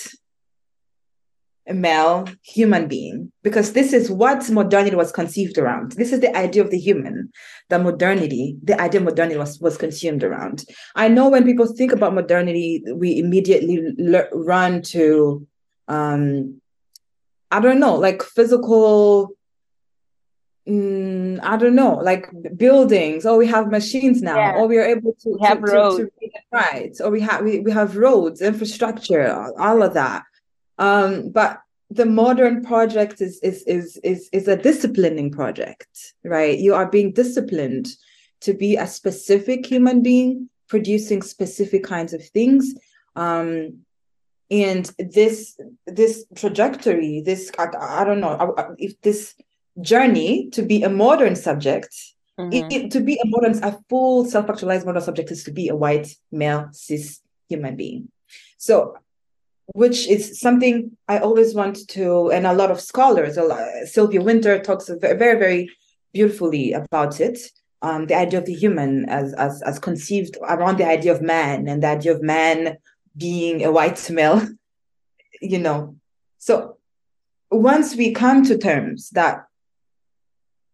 [1.67, 6.35] a male human being because this is what modernity was conceived around this is the
[6.35, 7.29] idea of the human
[7.69, 11.91] the modernity the idea of modernity was, was consumed around i know when people think
[11.91, 15.45] about modernity we immediately le- run to
[15.87, 16.59] um
[17.51, 19.31] i don't know like physical
[20.67, 24.55] mm, I don't know, like buildings, or we have machines now, yeah.
[24.55, 25.97] or we are able to, have to, roads.
[25.97, 30.23] To, to right, or we have we, we have roads, infrastructure, all of that.
[30.77, 36.57] Um, but the modern project is is is is is a disciplining project, right?
[36.57, 37.87] You are being disciplined
[38.41, 42.75] to be a specific human being, producing specific kinds of things.
[43.15, 43.79] Um,
[44.51, 49.33] and this this trajectory, this I, I don't know if this
[49.81, 51.93] journey to be a modern subject
[52.39, 52.71] mm-hmm.
[52.71, 56.15] it, to be a modern a full self-actualized modern subject is to be a white
[56.31, 58.09] male cis human being
[58.57, 58.97] so
[59.73, 63.37] which is something i always want to and a lot of scholars
[63.85, 65.69] sylvia Wynter talks very very
[66.13, 67.37] beautifully about it
[67.83, 71.67] um, the idea of the human as, as as conceived around the idea of man
[71.67, 72.77] and the idea of man
[73.15, 74.41] being a white male
[75.41, 75.95] you know.
[76.37, 76.77] So
[77.51, 79.45] once we come to terms that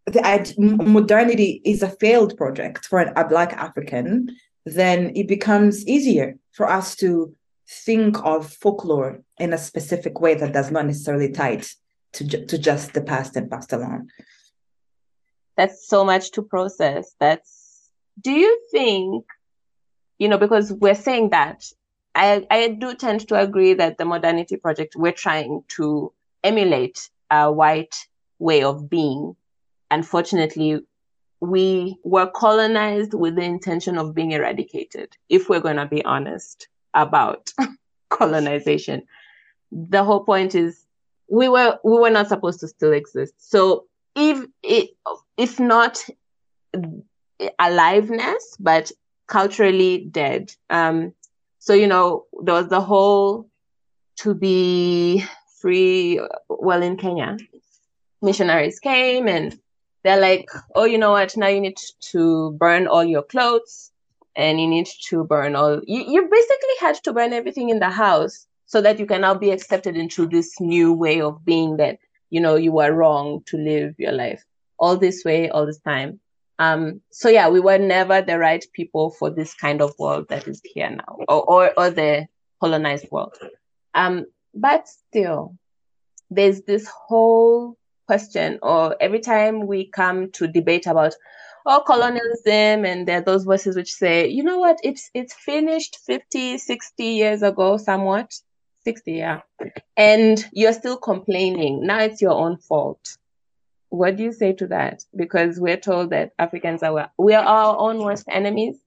[0.06, 6.70] the modernity is a failed project for a black african then it becomes easier for
[6.70, 7.34] us to
[7.68, 11.74] think of folklore in a specific way that does not necessarily tie it
[12.14, 14.10] to, to just the past and passed along.
[15.56, 17.16] That's so much to process.
[17.20, 17.90] That's
[18.22, 19.26] do you think
[20.20, 21.64] you know because we're saying that
[22.14, 27.52] i i do tend to agree that the modernity project we're trying to emulate a
[27.52, 27.96] white
[28.40, 29.36] way of being.
[29.90, 30.82] Unfortunately,
[31.40, 36.68] we were colonized with the intention of being eradicated, if we're going to be honest
[36.94, 37.52] about
[38.10, 39.04] colonization.
[39.72, 40.86] The whole point is
[41.30, 43.34] we were we were not supposed to still exist.
[43.38, 44.92] So if it,
[45.38, 46.04] if not
[47.60, 48.92] aliveness, but
[49.28, 50.54] culturally dead.
[50.70, 51.14] Um,
[51.60, 53.50] so you know there was the whole
[54.18, 55.24] to be
[55.60, 56.20] free.
[56.50, 57.38] Well, in Kenya,
[58.22, 59.58] missionaries came and
[60.04, 61.36] they're like, oh, you know what?
[61.38, 61.80] Now you need
[62.12, 63.92] to burn all your clothes
[64.36, 67.90] and you need to burn all, you, you basically had to burn everything in the
[67.90, 72.00] house so that you can now be accepted into this new way of being that,
[72.30, 74.44] you know, you were wrong to live your life
[74.80, 76.20] all this way, all this time.
[76.60, 80.48] Um, so yeah, we were never the right people for this kind of world that
[80.48, 82.28] is here now, or or, or the
[82.62, 83.36] colonized world.
[83.94, 85.58] Um, but still,
[86.30, 91.16] there's this whole question or every time we come to debate about
[91.66, 94.80] oh colonialism and there are those voices which say you know what?
[94.84, 98.34] It's it's finished 50 60 years ago somewhat.
[98.84, 99.42] 60 yeah.
[99.96, 101.86] And you're still complaining.
[101.86, 103.18] Now it's your own fault.
[103.90, 105.06] What do you say to that?
[105.16, 108.78] Because we're told that africans are we are our own worst enemies.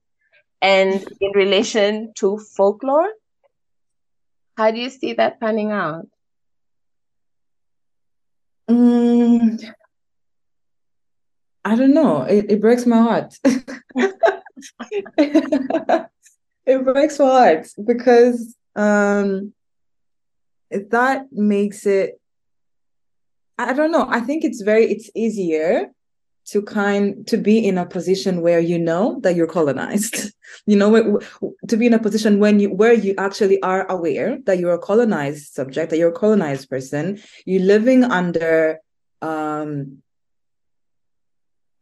[0.61, 3.09] And in relation to folklore
[4.57, 6.07] how do you see that panning out?
[8.67, 9.63] Mm,
[11.67, 12.21] I don't know.
[12.21, 13.33] It, it breaks my heart.
[15.17, 19.53] it breaks my heart because um,
[20.71, 22.21] that makes it.
[23.57, 24.07] I don't know.
[24.09, 24.85] I think it's very.
[24.85, 25.91] It's easier
[26.51, 30.31] to kind to be in a position where you know that you're colonized
[30.65, 31.19] you know
[31.67, 34.79] to be in a position when you where you actually are aware that you're a
[34.79, 38.79] colonized subject that you're a colonized person you're living under
[39.21, 40.01] um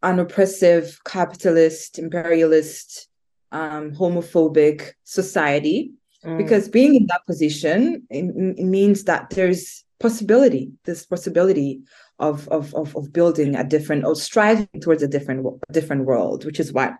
[0.05, 3.07] an oppressive capitalist imperialist
[3.51, 5.91] um homophobic society
[6.23, 6.37] mm.
[6.37, 8.25] because being in that position it,
[8.61, 11.81] it means that there's possibility this possibility
[12.19, 16.59] of of of, of building a different or striving towards a different different world which
[16.59, 16.93] is what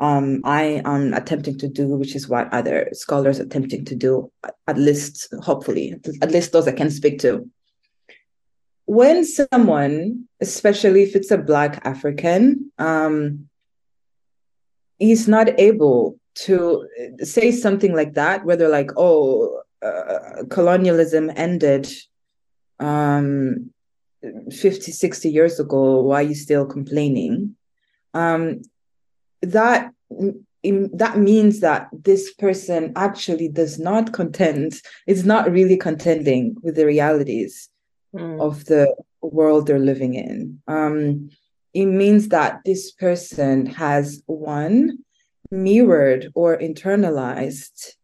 [0.00, 4.30] um, I am attempting to do, which is what other scholars are attempting to do,
[4.68, 7.50] at least hopefully, at least those I can speak to.
[8.88, 13.50] When someone, especially if it's a Black African, um,
[14.98, 16.88] is not able to
[17.20, 21.86] say something like that, where they're like, oh, uh, colonialism ended
[22.80, 23.72] um,
[24.50, 27.56] 50, 60 years ago, why are you still complaining?
[28.14, 28.62] Um,
[29.42, 29.92] that
[30.94, 36.86] that means that this person actually does not contend is not really contending with the
[36.86, 37.68] realities
[38.14, 38.40] mm.
[38.40, 41.30] of the world they're living in um,
[41.74, 44.98] it means that this person has one
[45.50, 47.94] mirrored or internalized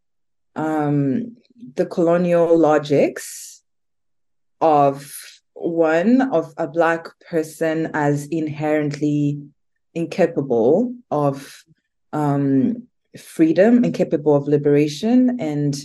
[0.57, 1.37] um,
[1.77, 3.63] the colonial logics
[4.61, 5.13] of
[5.55, 9.41] one of a black person as inherently
[9.95, 11.65] incapable of
[12.13, 12.87] um,
[13.19, 15.77] freedom, incapable of liberation, and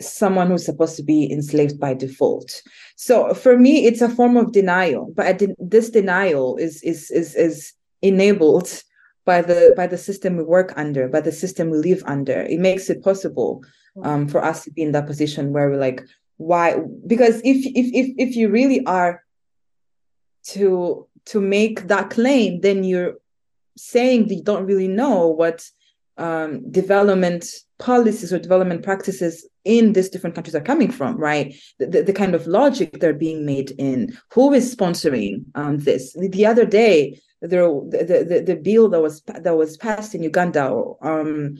[0.00, 2.62] someone who's supposed to be enslaved by default.
[2.96, 7.72] So for me, it's a form of denial, but this denial is is is is
[8.02, 8.82] enabled
[9.24, 12.42] by the by the system we work under, by the system we live under.
[12.42, 13.62] It makes it possible
[14.02, 16.04] um, for us to be in that position where we're like,
[16.36, 16.78] why?
[17.06, 19.22] Because if if if if you really are
[20.44, 23.14] to to make that claim, then you're
[23.76, 25.68] saying that you don't really know what
[26.20, 27.46] um, development
[27.78, 31.54] policies or development practices in these different countries are coming from, right?
[31.78, 34.16] The, the, the kind of logic they're being made in.
[34.34, 36.14] Who is sponsoring um, this?
[36.14, 40.66] The other day, there the, the, the bill that was that was passed in Uganda,
[41.00, 41.56] um,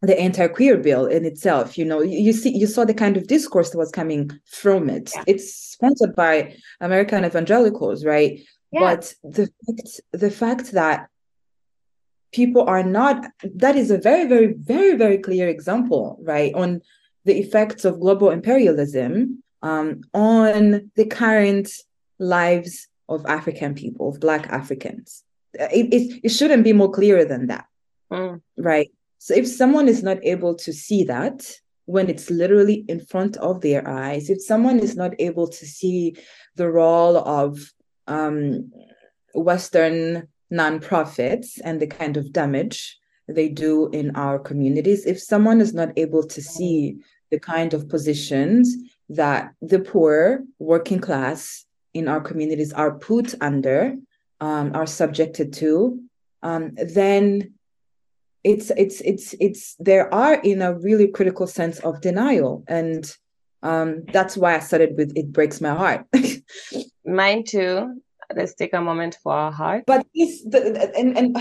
[0.00, 3.26] the anti-queer bill in itself, you know, you, you see you saw the kind of
[3.26, 5.12] discourse that was coming from it.
[5.14, 5.24] Yeah.
[5.26, 8.40] It's sponsored by American evangelicals, right?
[8.72, 8.80] Yeah.
[8.80, 11.08] But the fact the fact that
[12.32, 16.80] people are not that is a very very very very clear example right on
[17.24, 21.70] the effects of global imperialism um, on the current
[22.18, 25.22] lives of african people of black africans
[25.54, 27.66] it, it, it shouldn't be more clear than that
[28.10, 28.40] mm.
[28.56, 31.46] right so if someone is not able to see that
[31.84, 36.16] when it's literally in front of their eyes if someone is not able to see
[36.56, 37.72] the role of
[38.06, 38.72] um,
[39.34, 42.98] western nonprofits and the kind of damage
[43.28, 45.06] they do in our communities.
[45.06, 46.98] If someone is not able to see
[47.30, 48.76] the kind of positions
[49.08, 53.96] that the poor, working class in our communities are put under,
[54.40, 56.00] um, are subjected to,
[56.42, 57.54] um, then
[58.44, 63.16] it's it's it's it's there are in a really critical sense of denial, and
[63.62, 66.06] um, that's why I started with "It Breaks My Heart."
[67.04, 68.02] Mine too
[68.36, 69.84] let's take a moment for our heart.
[69.86, 71.36] But this, the, and and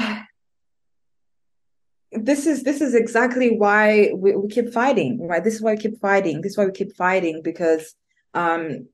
[2.11, 5.43] this is this is exactly why we, we keep fighting, right?
[5.43, 6.41] This is why we keep fighting.
[6.41, 7.95] This is why we keep fighting because
[8.33, 8.87] um,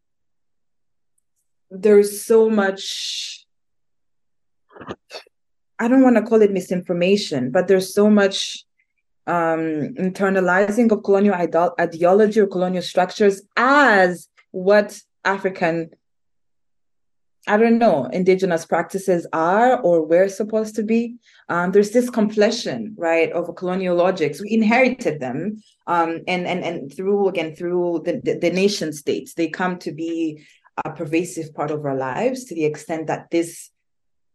[1.72, 3.46] there's so much.
[5.80, 8.64] I don't want to call it misinformation, but there's so much
[9.28, 15.92] um, internalizing of colonial ideology or colonial structures as what African
[17.48, 21.16] I don't know, indigenous practices are or we're supposed to be.
[21.50, 24.42] Um, there's this completion, right, of colonial logics.
[24.42, 29.34] We inherited them, um, and and and through again through the, the, the nation states,
[29.34, 30.46] they come to be
[30.86, 33.72] a pervasive part of our lives to the extent that this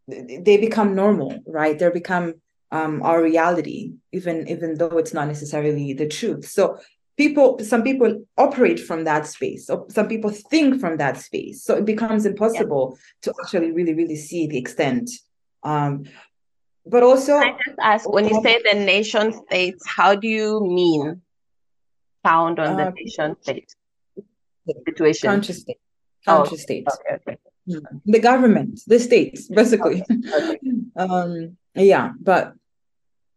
[0.09, 1.79] they become normal, right?
[1.79, 2.35] They become
[2.73, 6.49] um, our reality, even even though it's not necessarily the truth.
[6.49, 6.79] So
[7.23, 8.11] people some people
[8.47, 12.85] operate from that space or some people think from that space so it becomes impossible
[12.91, 13.03] yeah.
[13.23, 15.07] to actually really really see the extent
[15.73, 15.93] um
[16.95, 20.49] but also i just ask when you say the nation states how do you
[20.79, 21.21] mean
[22.29, 23.71] found on uh, the nation state
[24.89, 25.83] situation country state
[26.25, 27.39] country oh, state okay, okay.
[27.69, 27.99] Hmm.
[28.15, 30.59] the government the states basically okay.
[31.05, 32.55] um yeah but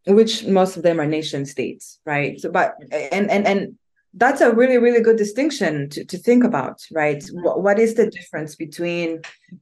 [0.07, 2.39] which most of them are nation states right?
[2.39, 3.75] So but and and and
[4.13, 7.23] that's a really really good distinction to, to think about right?
[7.31, 9.21] What, what is the difference between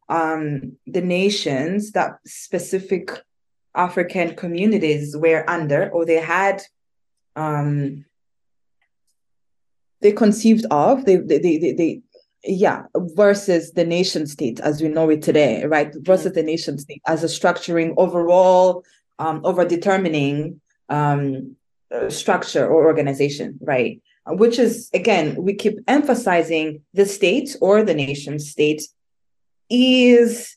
[0.10, 3.12] um, the nations that specific
[3.76, 6.62] african communities were under or they had
[7.36, 8.06] um,
[10.02, 12.02] they conceived of they they, they, they, they
[12.44, 12.84] yeah
[13.16, 15.94] versus the nation state as we know it today right?
[16.02, 16.36] Versus mm-hmm.
[16.36, 18.84] the nation state as a structuring overall
[19.20, 21.56] um, over determining um,
[21.94, 24.02] uh, structure or organization, right?
[24.28, 28.82] Which is, again, we keep emphasizing the state or the nation state
[29.70, 30.56] is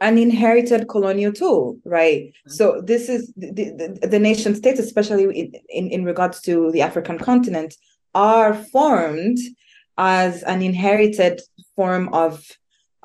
[0.00, 2.24] an inherited colonial tool, right?
[2.26, 2.50] Mm-hmm.
[2.50, 6.82] So this is the, the, the nation states, especially in, in, in regards to the
[6.82, 7.74] African continent,
[8.14, 9.38] are formed
[9.96, 11.40] as an inherited
[11.74, 12.44] form of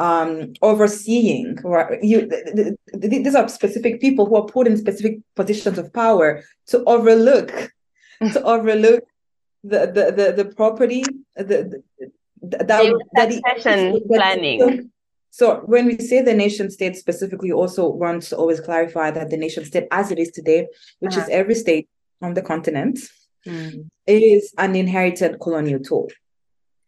[0.02, 1.60] um, overseeing.
[1.64, 2.30] Or you,
[2.94, 7.50] these are specific people who are put in specific positions of power to overlook,
[8.34, 9.04] to overlook
[9.64, 11.04] the the the, the property,
[11.36, 11.84] the, the
[12.42, 12.84] that,
[13.14, 14.90] that succession planning.
[15.34, 19.38] So when we say the nation state specifically, also want to always clarify that the
[19.38, 20.68] nation state as it is today,
[21.00, 21.22] which uh-huh.
[21.22, 21.88] is every state
[22.22, 23.00] on the continent,
[23.48, 23.88] mm.
[24.08, 26.10] is an inherited colonial tool.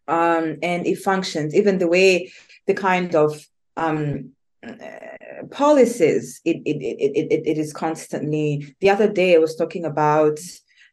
[0.10, 2.34] Um, and it functions, even the way
[2.68, 3.46] the kind of
[3.78, 4.32] um,
[4.66, 8.76] uh, policies it it, it, it it is constantly.
[8.80, 10.40] The other day I was talking about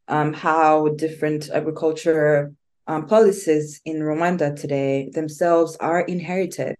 [0.09, 2.53] um, how different agriculture
[2.87, 6.77] um, policies in Rwanda today themselves are inherited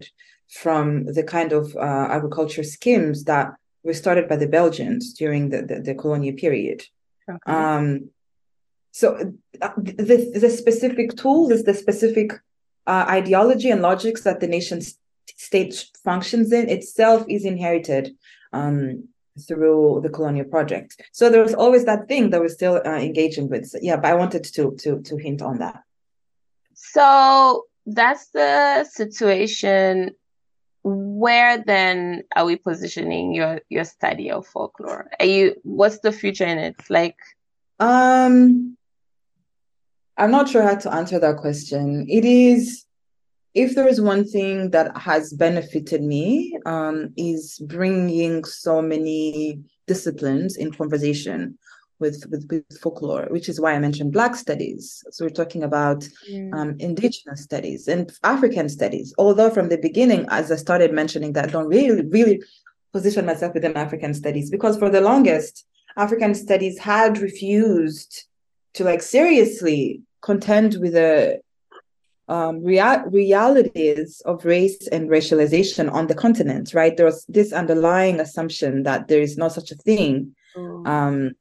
[0.49, 5.63] from the kind of uh, agriculture schemes that were started by the Belgians during the,
[5.63, 6.83] the, the colonial period.
[7.31, 7.53] Okay.
[7.53, 8.11] Um,
[8.91, 12.33] so uh, the, the specific tools, is the specific
[12.91, 14.81] uh, ideology and logics that the nation
[15.37, 18.17] state functions in itself is inherited
[18.53, 19.09] um,
[19.47, 21.01] through the colonial project.
[21.13, 23.67] So there was always that thing that we're still uh, engaging with.
[23.67, 25.83] So, yeah, but I wanted to to to hint on that.
[26.75, 30.11] So that's the situation
[30.83, 36.47] where then are we positioning your your study of folklore are you what's the future
[36.47, 37.19] in it like
[37.81, 38.77] um
[40.21, 42.85] i'm not sure how to answer that question it is
[43.53, 50.57] if there is one thing that has benefited me um is bringing so many disciplines
[50.57, 51.59] in conversation
[52.01, 55.05] with, with, with folklore, which is why I mentioned Black studies.
[55.11, 56.09] So we're talking about
[56.53, 59.15] um, Indigenous studies and African studies.
[59.19, 62.43] Although from the beginning, as I started mentioning that, I don't really, really
[62.93, 65.67] position myself within African studies because for the longest,
[65.97, 68.25] African studies had refused
[68.75, 71.41] to like seriously contend with the
[72.29, 76.97] um, rea- realities of race and racialization on the continent, right?
[76.97, 80.35] There was this underlying assumption that there is no such a thing.
[80.57, 80.87] Mm.
[80.87, 81.33] Um,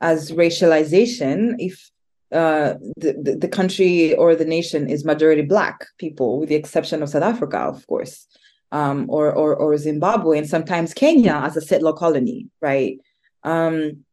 [0.00, 1.90] as racialization if
[2.32, 7.02] uh, the, the, the country or the nation is majority black people, with the exception
[7.02, 8.26] of South Africa, of course,
[8.70, 12.98] um, or, or or Zimbabwe, and sometimes Kenya as a settler colony, right?
[13.44, 14.04] Um,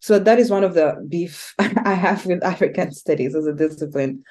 [0.00, 4.24] so that is one of the beef I have with African studies as a discipline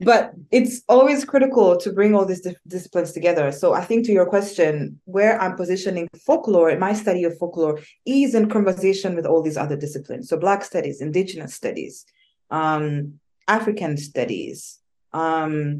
[0.00, 3.50] but it's always critical to bring all these disciplines together.
[3.50, 8.34] So I think to your question, where I'm positioning folklore, my study of folklore is
[8.34, 10.28] in conversation with all these other disciplines.
[10.28, 12.06] So Black studies, Indigenous studies,
[12.50, 14.78] um, African studies.
[15.12, 15.78] Um,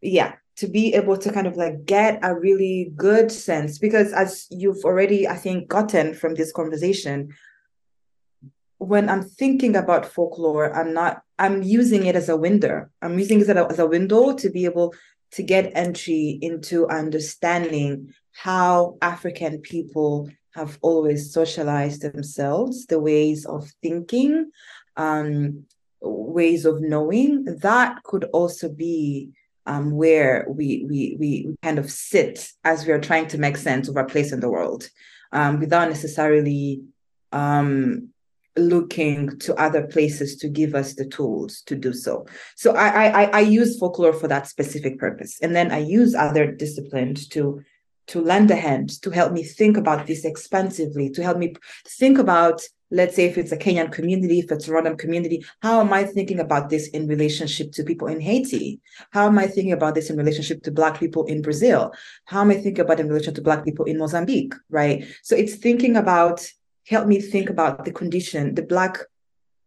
[0.00, 4.46] yeah, to be able to kind of like get a really good sense, because as
[4.50, 7.34] you've already, I think, gotten from this conversation,
[8.78, 12.86] when I'm thinking about folklore, I'm not, I'm using it as a window.
[13.02, 14.94] I'm using it as a window to be able
[15.32, 23.68] to get entry into understanding how African people have always socialized themselves, the ways of
[23.82, 24.50] thinking,
[24.96, 25.64] um,
[26.00, 27.44] ways of knowing.
[27.44, 29.30] That could also be
[29.66, 33.88] um, where we, we we kind of sit as we are trying to make sense
[33.88, 34.88] of our place in the world,
[35.32, 36.82] um, without necessarily
[37.32, 38.10] um,
[38.56, 42.26] looking to other places to give us the tools to do so.
[42.56, 46.52] So I, I I use folklore for that specific purpose, and then I use other
[46.52, 47.62] disciplines to
[48.06, 51.54] to lend a hand to help me think about this expansively, to help me
[51.88, 55.80] think about, let's say, if it's a Kenyan community, if it's a Rwandan community, how
[55.80, 58.80] am I thinking about this in relationship to people in Haiti?
[59.10, 61.92] How am I thinking about this in relationship to Black people in Brazil?
[62.26, 65.06] How am I thinking about in relation to Black people in Mozambique, right?
[65.22, 66.46] So it's thinking about
[66.86, 68.98] helped me think about the condition, the black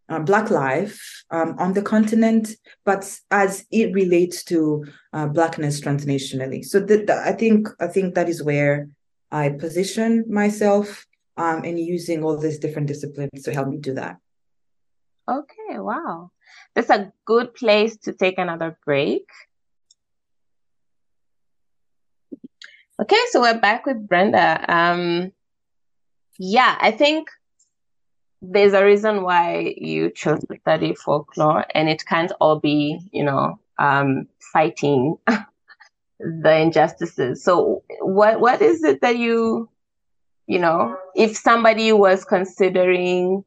[0.10, 2.56] uh, black life um, on the continent,
[2.86, 6.64] but as it relates to uh, blackness transnationally.
[6.64, 8.90] So th- th- I think I think that is where
[9.32, 11.06] I position myself
[11.36, 14.18] um, in using all these different disciplines to help me do that.
[15.30, 16.32] Okay, wow,
[16.74, 19.26] that's a good place to take another break.
[23.00, 24.64] Okay, so we're back with Brenda.
[24.68, 25.32] Um,
[26.40, 27.30] yeah, I think
[28.42, 33.24] there's a reason why you chose to study folklore, and it can't all be, you
[33.24, 35.18] know, um, fighting
[36.20, 37.44] the injustices.
[37.44, 39.70] So, what what is it that you,
[40.46, 43.44] you know, if somebody was considering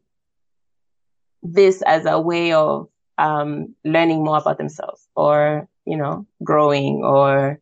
[1.42, 2.88] this as a way of
[3.18, 7.60] um, learning more about themselves, or you know, growing, or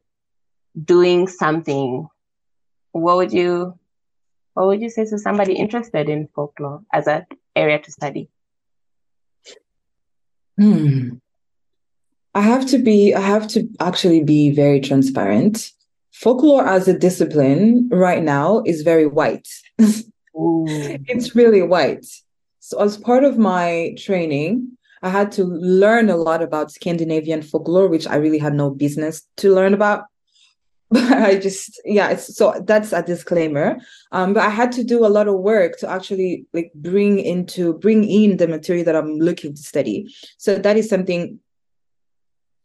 [0.85, 2.09] doing something
[2.93, 3.79] what would you
[4.59, 8.29] what would you say to somebody interested in folklore as an area to study?
[10.59, 11.19] Hmm.
[12.35, 15.71] I have to be, I have to actually be very transparent.
[16.13, 19.47] Folklore as a discipline right now is very white.
[20.35, 22.07] it's really white.
[22.59, 27.87] So, as part of my training, I had to learn a lot about Scandinavian folklore,
[27.87, 30.07] which I really had no business to learn about
[30.91, 33.79] but I just yeah it's so that's a disclaimer.
[34.13, 37.75] Um but I had to do a lot of work to actually like bring into
[37.75, 40.15] bring in the material that I'm looking to study.
[40.39, 41.41] So that is something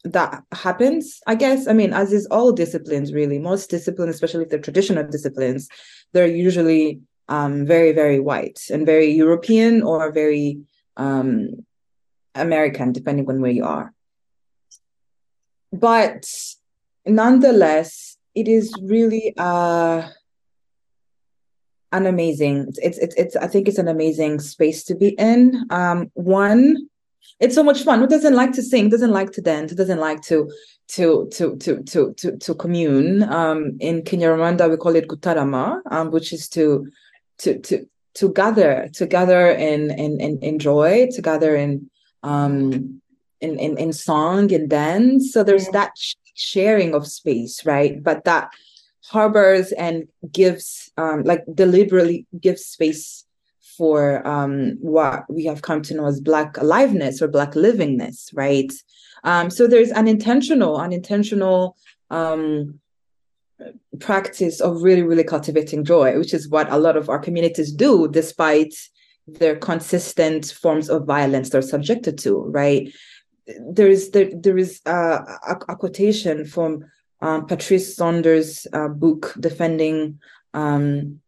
[0.05, 1.67] that happens I guess.
[1.67, 3.39] I mean as is all disciplines really.
[3.39, 5.67] Most disciplines especially if they're traditional disciplines
[6.13, 10.59] they're usually um very very white and very European or very
[10.97, 11.65] um
[12.36, 13.93] American depending on where you are.
[15.71, 16.26] But
[17.05, 20.07] nonetheless it is really uh
[21.91, 25.65] an amazing it's it's it's i think it's an amazing space to be in.
[25.69, 26.89] Um one
[27.39, 27.99] it's so much fun.
[27.99, 28.89] Who doesn't like to sing?
[28.89, 29.71] Doesn't like to dance?
[29.71, 30.51] Who doesn't like to
[30.89, 33.23] to to to to to, to commune?
[33.23, 36.88] Um in kinyarwanda we call it gutarama um which is to
[37.39, 41.89] to to to gather to gather and and and enjoy to gather in
[42.23, 43.01] um
[43.41, 45.31] in in, in song and dance.
[45.34, 45.91] So there's that
[46.34, 48.01] sharing of space, right?
[48.01, 48.51] But that
[49.05, 53.25] harbors and gives, um, like deliberately gives space
[53.77, 58.71] for um, what we have come to know as Black aliveness or Black livingness, right?
[59.23, 61.75] Um, so there's an intentional, unintentional
[62.09, 62.79] um,
[63.99, 68.07] practice of really, really cultivating joy, which is what a lot of our communities do,
[68.07, 68.73] despite
[69.27, 72.91] their consistent forms of violence they're subjected to, right?
[73.48, 76.86] There is there, there is uh, a, a, quotation from
[77.22, 80.20] um, Patrice Saunders' uh, book defending
[80.54, 81.20] um,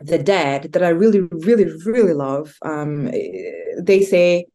[0.00, 2.56] the dead that I really really really love.
[2.62, 3.10] Um,
[3.78, 4.46] they say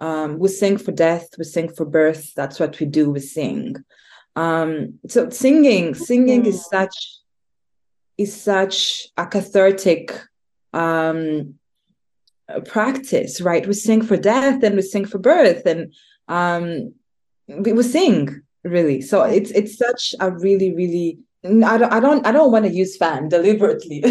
[0.00, 2.34] um, we sing for death, we sing for birth.
[2.34, 3.10] That's what we do.
[3.10, 3.76] We sing.
[4.36, 7.18] Um, so singing singing is such
[8.18, 10.12] is such a cathartic
[10.72, 11.54] um,
[12.66, 13.66] practice, right?
[13.66, 15.94] We sing for death and we sing for birth and
[16.30, 16.94] um,
[17.48, 19.02] we, we sing really.
[19.02, 22.70] So it's it's such a really really I don't I don't I don't want to
[22.72, 24.00] use fan deliberately.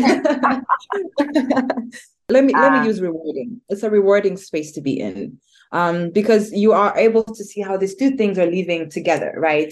[2.29, 2.83] let me let me ah.
[2.83, 3.61] use rewarding.
[3.69, 5.39] It's a rewarding space to be in.
[5.71, 9.71] Um, because you are able to see how these two things are living together, right?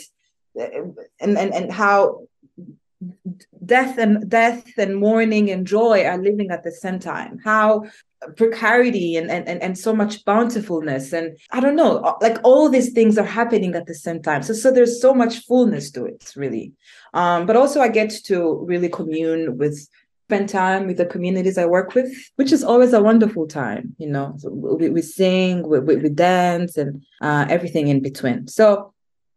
[0.55, 0.95] And
[1.37, 2.27] and and how
[3.65, 7.39] death and death and mourning and joy are living at the same time.
[7.43, 7.85] How
[8.35, 11.13] precarity and, and and so much bountifulness.
[11.13, 14.43] And i don't know uh, like all these things are happening at the same time.
[14.43, 16.73] So so there's so much fullness to it really.
[17.13, 19.87] Um but also i get to really commune with
[20.25, 24.09] spend time with the communities i work with which is always a wonderful time you
[24.09, 24.33] know.
[24.39, 28.47] So we, we sing we, we, we dance and uh, everything in between.
[28.47, 28.93] So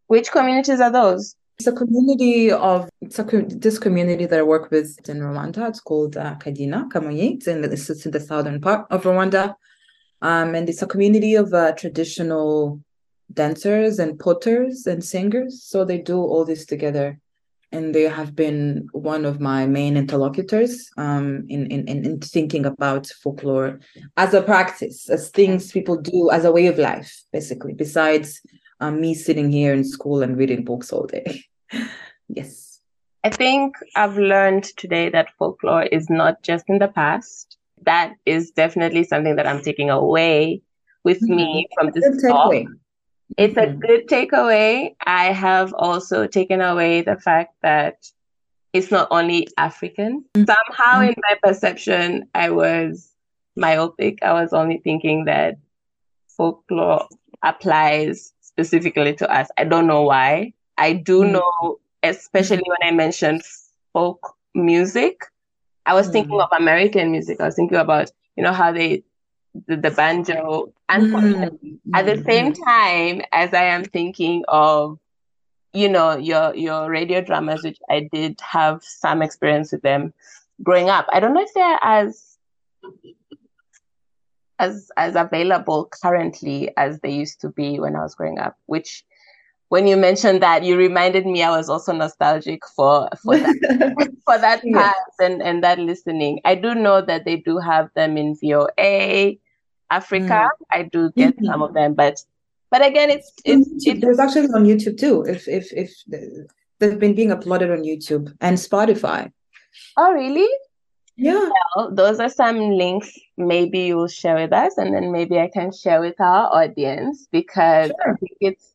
[0.08, 4.96] which communities are those it's a community of a, this community that I work with
[5.10, 5.68] in Rwanda.
[5.68, 7.34] It's called uh, Kadina Kamonyi.
[7.34, 9.56] It's in, it's in the southern part of Rwanda,
[10.22, 12.80] um, and it's a community of uh, traditional
[13.34, 15.62] dancers and potters and singers.
[15.62, 17.18] So they do all this together,
[17.72, 23.06] and they have been one of my main interlocutors um, in, in in thinking about
[23.22, 23.80] folklore
[24.16, 27.74] as a practice, as things people do as a way of life, basically.
[27.74, 28.40] Besides
[28.80, 31.44] um, me sitting here in school and reading books all day.
[32.28, 32.80] yes.
[33.22, 37.58] I think I've learned today that folklore is not just in the past.
[37.82, 40.62] That is definitely something that I'm taking away
[41.04, 41.36] with mm-hmm.
[41.36, 42.54] me from this talk.
[43.36, 43.70] It's mm-hmm.
[43.70, 44.94] a good takeaway.
[45.04, 47.96] I have also taken away the fact that
[48.72, 50.24] it's not only African.
[50.34, 50.44] Mm-hmm.
[50.46, 53.12] Somehow, in my perception, I was
[53.56, 54.22] myopic.
[54.22, 55.56] I was only thinking that
[56.36, 57.06] folklore
[57.42, 59.48] applies specifically to us.
[59.56, 60.54] I don't know why.
[60.80, 61.32] I do mm.
[61.32, 63.42] know, especially when I mentioned
[63.92, 65.20] folk music,
[65.84, 66.12] I was mm.
[66.12, 67.40] thinking of American music.
[67.40, 69.04] I was thinking about, you know, how they,
[69.66, 70.72] the, the banjo.
[70.88, 71.78] And mm.
[71.94, 72.64] at the same mm.
[72.64, 74.98] time as I am thinking of,
[75.72, 80.12] you know, your your radio dramas, which I did have some experience with them
[80.62, 81.06] growing up.
[81.12, 82.38] I don't know if they're as
[84.58, 89.04] as as available currently as they used to be when I was growing up, which
[89.70, 94.36] when you mentioned that, you reminded me I was also nostalgic for for that for
[94.36, 94.92] that yeah.
[95.20, 96.40] and and that listening.
[96.44, 99.36] I do know that they do have them in VOA,
[99.90, 100.50] Africa.
[100.50, 100.66] Mm.
[100.72, 101.46] I do get mm-hmm.
[101.46, 102.20] some of them, but
[102.70, 105.22] but again, it's it's, it's there's actually on YouTube too.
[105.22, 105.90] If if if
[106.80, 109.32] they've been being uploaded on YouTube and Spotify.
[109.96, 110.48] Oh, really?
[111.14, 111.48] Yeah.
[111.76, 115.70] Well, those are some links maybe you'll share with us, and then maybe I can
[115.70, 118.14] share with our audience because Sure.
[118.14, 118.72] I think it's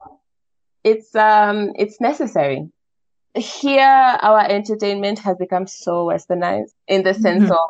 [0.85, 2.69] it's um it's necessary.
[3.35, 3.81] Here,
[4.21, 7.51] our entertainment has become so westernized in the sense Mhm.
[7.51, 7.69] of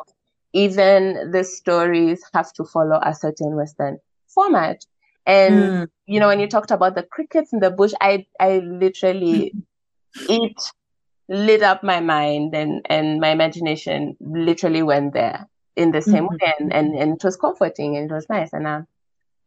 [0.54, 3.98] even the stories have to follow a certain Western
[4.28, 4.78] format.
[5.26, 5.86] And Mm.
[6.06, 9.56] you know, when you talked about the crickets in the bush, I I literally
[10.28, 10.60] it
[11.28, 16.38] lit up my mind and and my imagination literally went there in the same Mhm.
[16.40, 18.82] way and, and and it was comforting and it was nice and uh,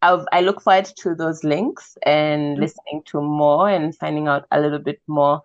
[0.02, 2.60] I've, I look forward to those links and Mhm.
[2.60, 5.42] listening to more and finding out a little bit more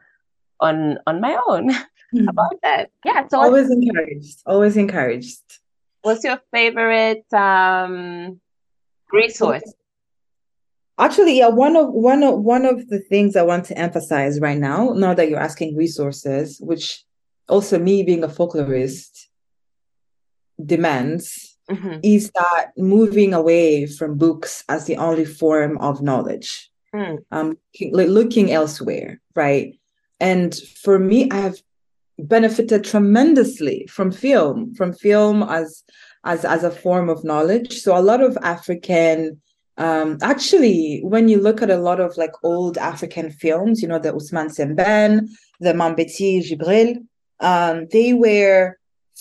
[0.62, 1.70] on on my own
[2.16, 2.30] Mhm.
[2.30, 2.90] about that.
[3.04, 3.28] Yeah.
[3.28, 4.42] So what's, Always encouraged.
[4.46, 5.44] Always encouraged.
[6.04, 8.40] what's your favorite um
[9.12, 9.64] resource?
[10.98, 14.58] Actually, yeah, one of one of one of the things I want to emphasize right
[14.58, 17.04] now, now that you're asking resources, which
[17.50, 19.26] also me being a folklorist
[20.64, 22.00] demands, Mhm.
[22.04, 27.18] is that moving away from books as the only form of knowledge, Mm.
[27.32, 27.58] um,
[27.92, 29.78] like looking elsewhere, right?
[30.20, 30.54] And
[30.84, 31.58] for me, I have
[32.20, 35.84] benefited tremendously from film, from film as
[36.24, 37.82] as as a form of knowledge.
[37.82, 39.42] So a lot of African
[39.78, 44.00] um actually when you look at a lot of like old African films, you know,
[44.00, 45.28] the Ousmane Sembène,
[45.60, 47.06] the Mambéty Djibril,
[47.42, 48.78] um, they were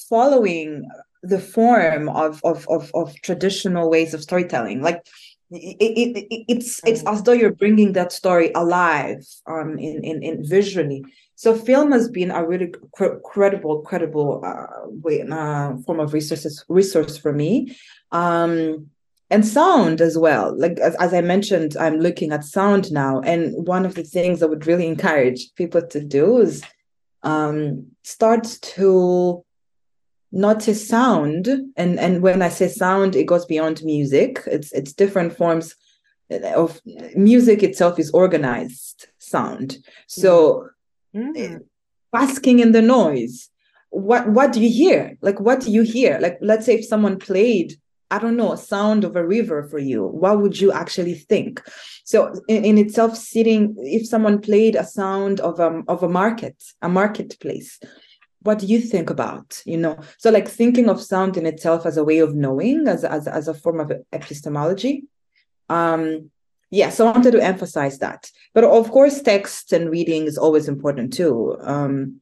[0.08, 0.88] following
[1.24, 4.82] the form of of of, of traditional ways of storytelling.
[4.82, 5.06] Like
[5.50, 10.22] it, it, it, it's it's as though you're bringing that story alive um in in,
[10.22, 11.04] in visually.
[11.36, 16.64] So film has been a really cr- credible credible uh, way uh, form of resources
[16.68, 17.76] resource for me.
[18.12, 18.90] Um
[19.30, 20.56] and sound as well.
[20.56, 24.42] Like as, as i mentioned i'm looking at sound now and one of the things
[24.42, 26.62] i would really encourage people to do is
[27.22, 29.42] um start to
[30.34, 34.42] notice sound and and when i say sound it goes beyond music.
[34.46, 35.74] It's it's different forms
[36.30, 36.80] of
[37.14, 39.78] music itself is organized sound.
[40.06, 40.68] So
[41.14, 41.60] Mm.
[42.12, 43.48] basking in the noise.
[43.90, 45.16] What what do you hear?
[45.22, 46.18] Like what do you hear?
[46.20, 47.74] Like let's say if someone played
[48.10, 51.62] i don't know a sound of a river for you what would you actually think?
[52.04, 52.16] So
[52.48, 56.88] in, in itself sitting if someone played a sound of um of a market a
[56.88, 57.78] marketplace
[58.44, 59.98] what do you think about you know?
[60.18, 63.48] So like thinking of sound in itself as a way of knowing as as, as
[63.48, 65.04] a form of epistemology.
[65.68, 66.30] Um
[66.70, 68.30] yeah so i wanted to emphasize that.
[68.52, 71.56] But of course text and reading is always important too.
[71.60, 72.20] Um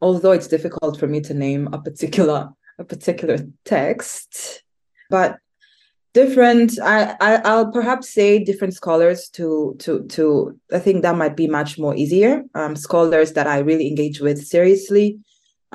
[0.00, 4.62] although it's difficult for me to name a particular a particular text.
[5.10, 5.38] But
[6.22, 9.46] different I, I i'll perhaps say different scholars to
[9.84, 10.24] to to
[10.78, 12.32] i think that might be much more easier.
[12.60, 15.06] Um scholars that i really engage with seriously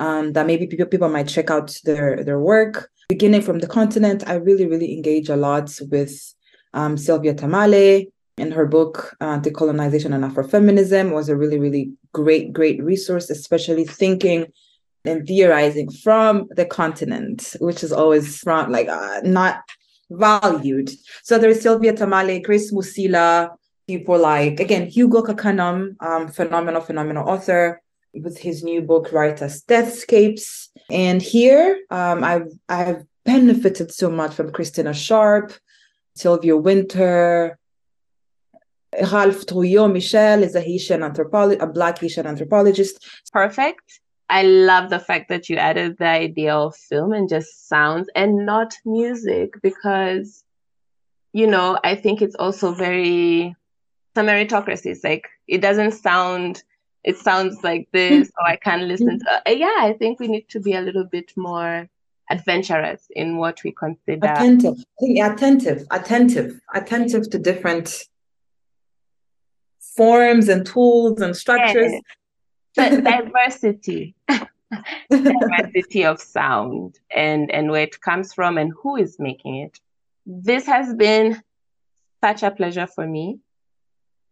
[0.04, 2.74] um that maybe people people might check out their their work.
[3.16, 6.14] Beginning from the continent i really really engage a lot with
[6.78, 7.92] um sylvia tamale
[8.42, 11.84] and her book uh, decolonization and afrofeminism was a really really
[12.20, 14.40] great great resource especially thinking
[15.10, 19.56] and theorizing from the continent which is always from like uh, not
[20.10, 20.90] valued.
[21.22, 27.28] So there's Sylvia Tamale, Grace Musila, people like, again, Hugo ka Canham, um, phenomenal, phenomenal
[27.28, 27.82] author
[28.12, 30.68] with his new book, Riotous Deathscapes.
[30.90, 35.52] And here um, I've, I've benefited so much from Christina Sharpe,
[36.14, 37.58] Sylvia Wynter,
[39.00, 43.04] Rolph Trouillot Michel is a Haitian anthropologist, a Black Haitian anthropologist.
[43.32, 44.00] Perfect.
[44.30, 48.46] I love the fact that you added the idea of film and just sounds and
[48.46, 50.44] not music because,
[51.32, 53.54] you know, I think it's also very
[54.14, 55.04] some meritocracies.
[55.04, 56.62] Like it doesn't sound,
[57.02, 59.42] it sounds like this, or I can't listen to.
[59.46, 61.88] Uh, yeah, I think we need to be a little bit more
[62.30, 64.84] adventurous in what we consider attentive.
[65.00, 68.04] Attentive, attentive, attentive to different
[69.96, 71.92] forms and tools and structures.
[72.76, 74.14] The diversity.
[75.10, 79.78] Diversity of sound and and where it comes from and who is making it.
[80.26, 81.40] This has been
[82.22, 83.38] such a pleasure for me.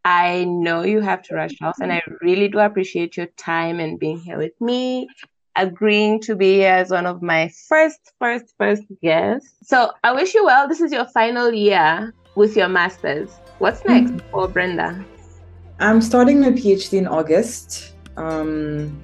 [0.04, 4.00] I know you have to rush off and i really do appreciate your time and
[4.00, 5.06] being here with me
[5.54, 9.54] agreeing to be here as one of my first first first guests.
[9.62, 10.66] So i wish you well.
[10.66, 13.30] This is your final year with your masters.
[13.58, 14.22] What's next Mhm.
[14.32, 15.04] for brenda?
[15.78, 17.91] I'm starting my PhD in August.
[18.16, 19.00] Um,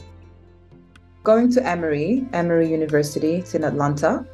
[1.25, 3.37] going to Emory, Emory University.
[3.37, 4.27] It's in Atlanta,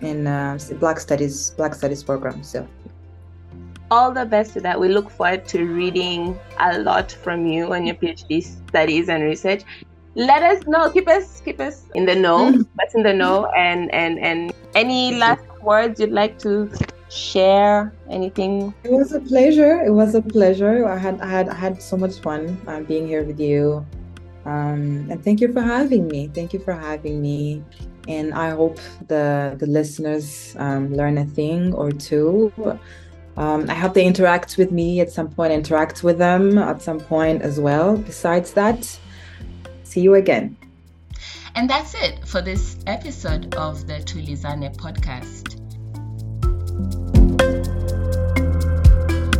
[0.00, 2.42] in uh, Black Studies Black Studies program.
[2.42, 2.66] So
[3.90, 4.78] all the best to that.
[4.78, 9.62] We look forward to reading a lot from you on your PhD studies and research.
[10.16, 10.90] let us know.
[10.90, 12.50] Keep us keep us in the know.
[12.50, 12.66] Mm.
[12.82, 13.46] us in the know.
[13.56, 16.70] And and and any last words you'd like to
[17.08, 17.92] share?
[18.10, 18.74] Anything?
[18.84, 19.82] It was a pleasure.
[19.82, 20.86] It was a pleasure.
[20.86, 23.84] I had I had I had so much fun um, being here with you.
[24.44, 26.28] Um, and thank you for having me.
[26.28, 27.62] Thank you for having me.
[28.06, 28.78] And I hope
[29.08, 32.52] the the listeners um, learn a thing or two.
[33.36, 37.00] Um, I hope they interact with me at some point, interact with them at some
[37.00, 37.96] point as well.
[37.96, 38.98] Besides that,
[39.82, 40.56] see you again.
[41.56, 45.60] And that's it for this episode of the Tulizane podcast.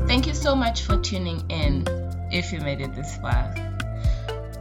[0.09, 1.85] Thank you so much for tuning in
[2.31, 3.74] if you made it this far.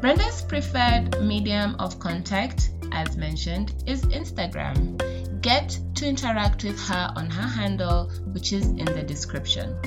[0.04, 5.00] Brenda's preferred medium of contact, as mentioned, is Instagram.
[5.42, 9.78] Get to interact with her on her handle, which is in the description.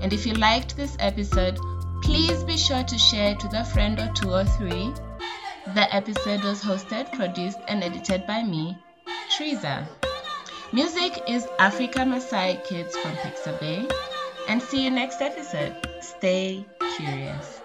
[0.00, 1.58] And if you liked this episode,
[2.04, 4.92] please be sure to share it with a friend or two or three.
[5.74, 8.78] The episode was hosted, produced, and edited by me,
[9.36, 9.88] Teresa.
[10.72, 13.92] Music is Africa Maasai Kids from Pixabay.
[14.48, 15.74] And see you next episode.
[16.00, 16.64] Stay
[16.96, 17.57] curious.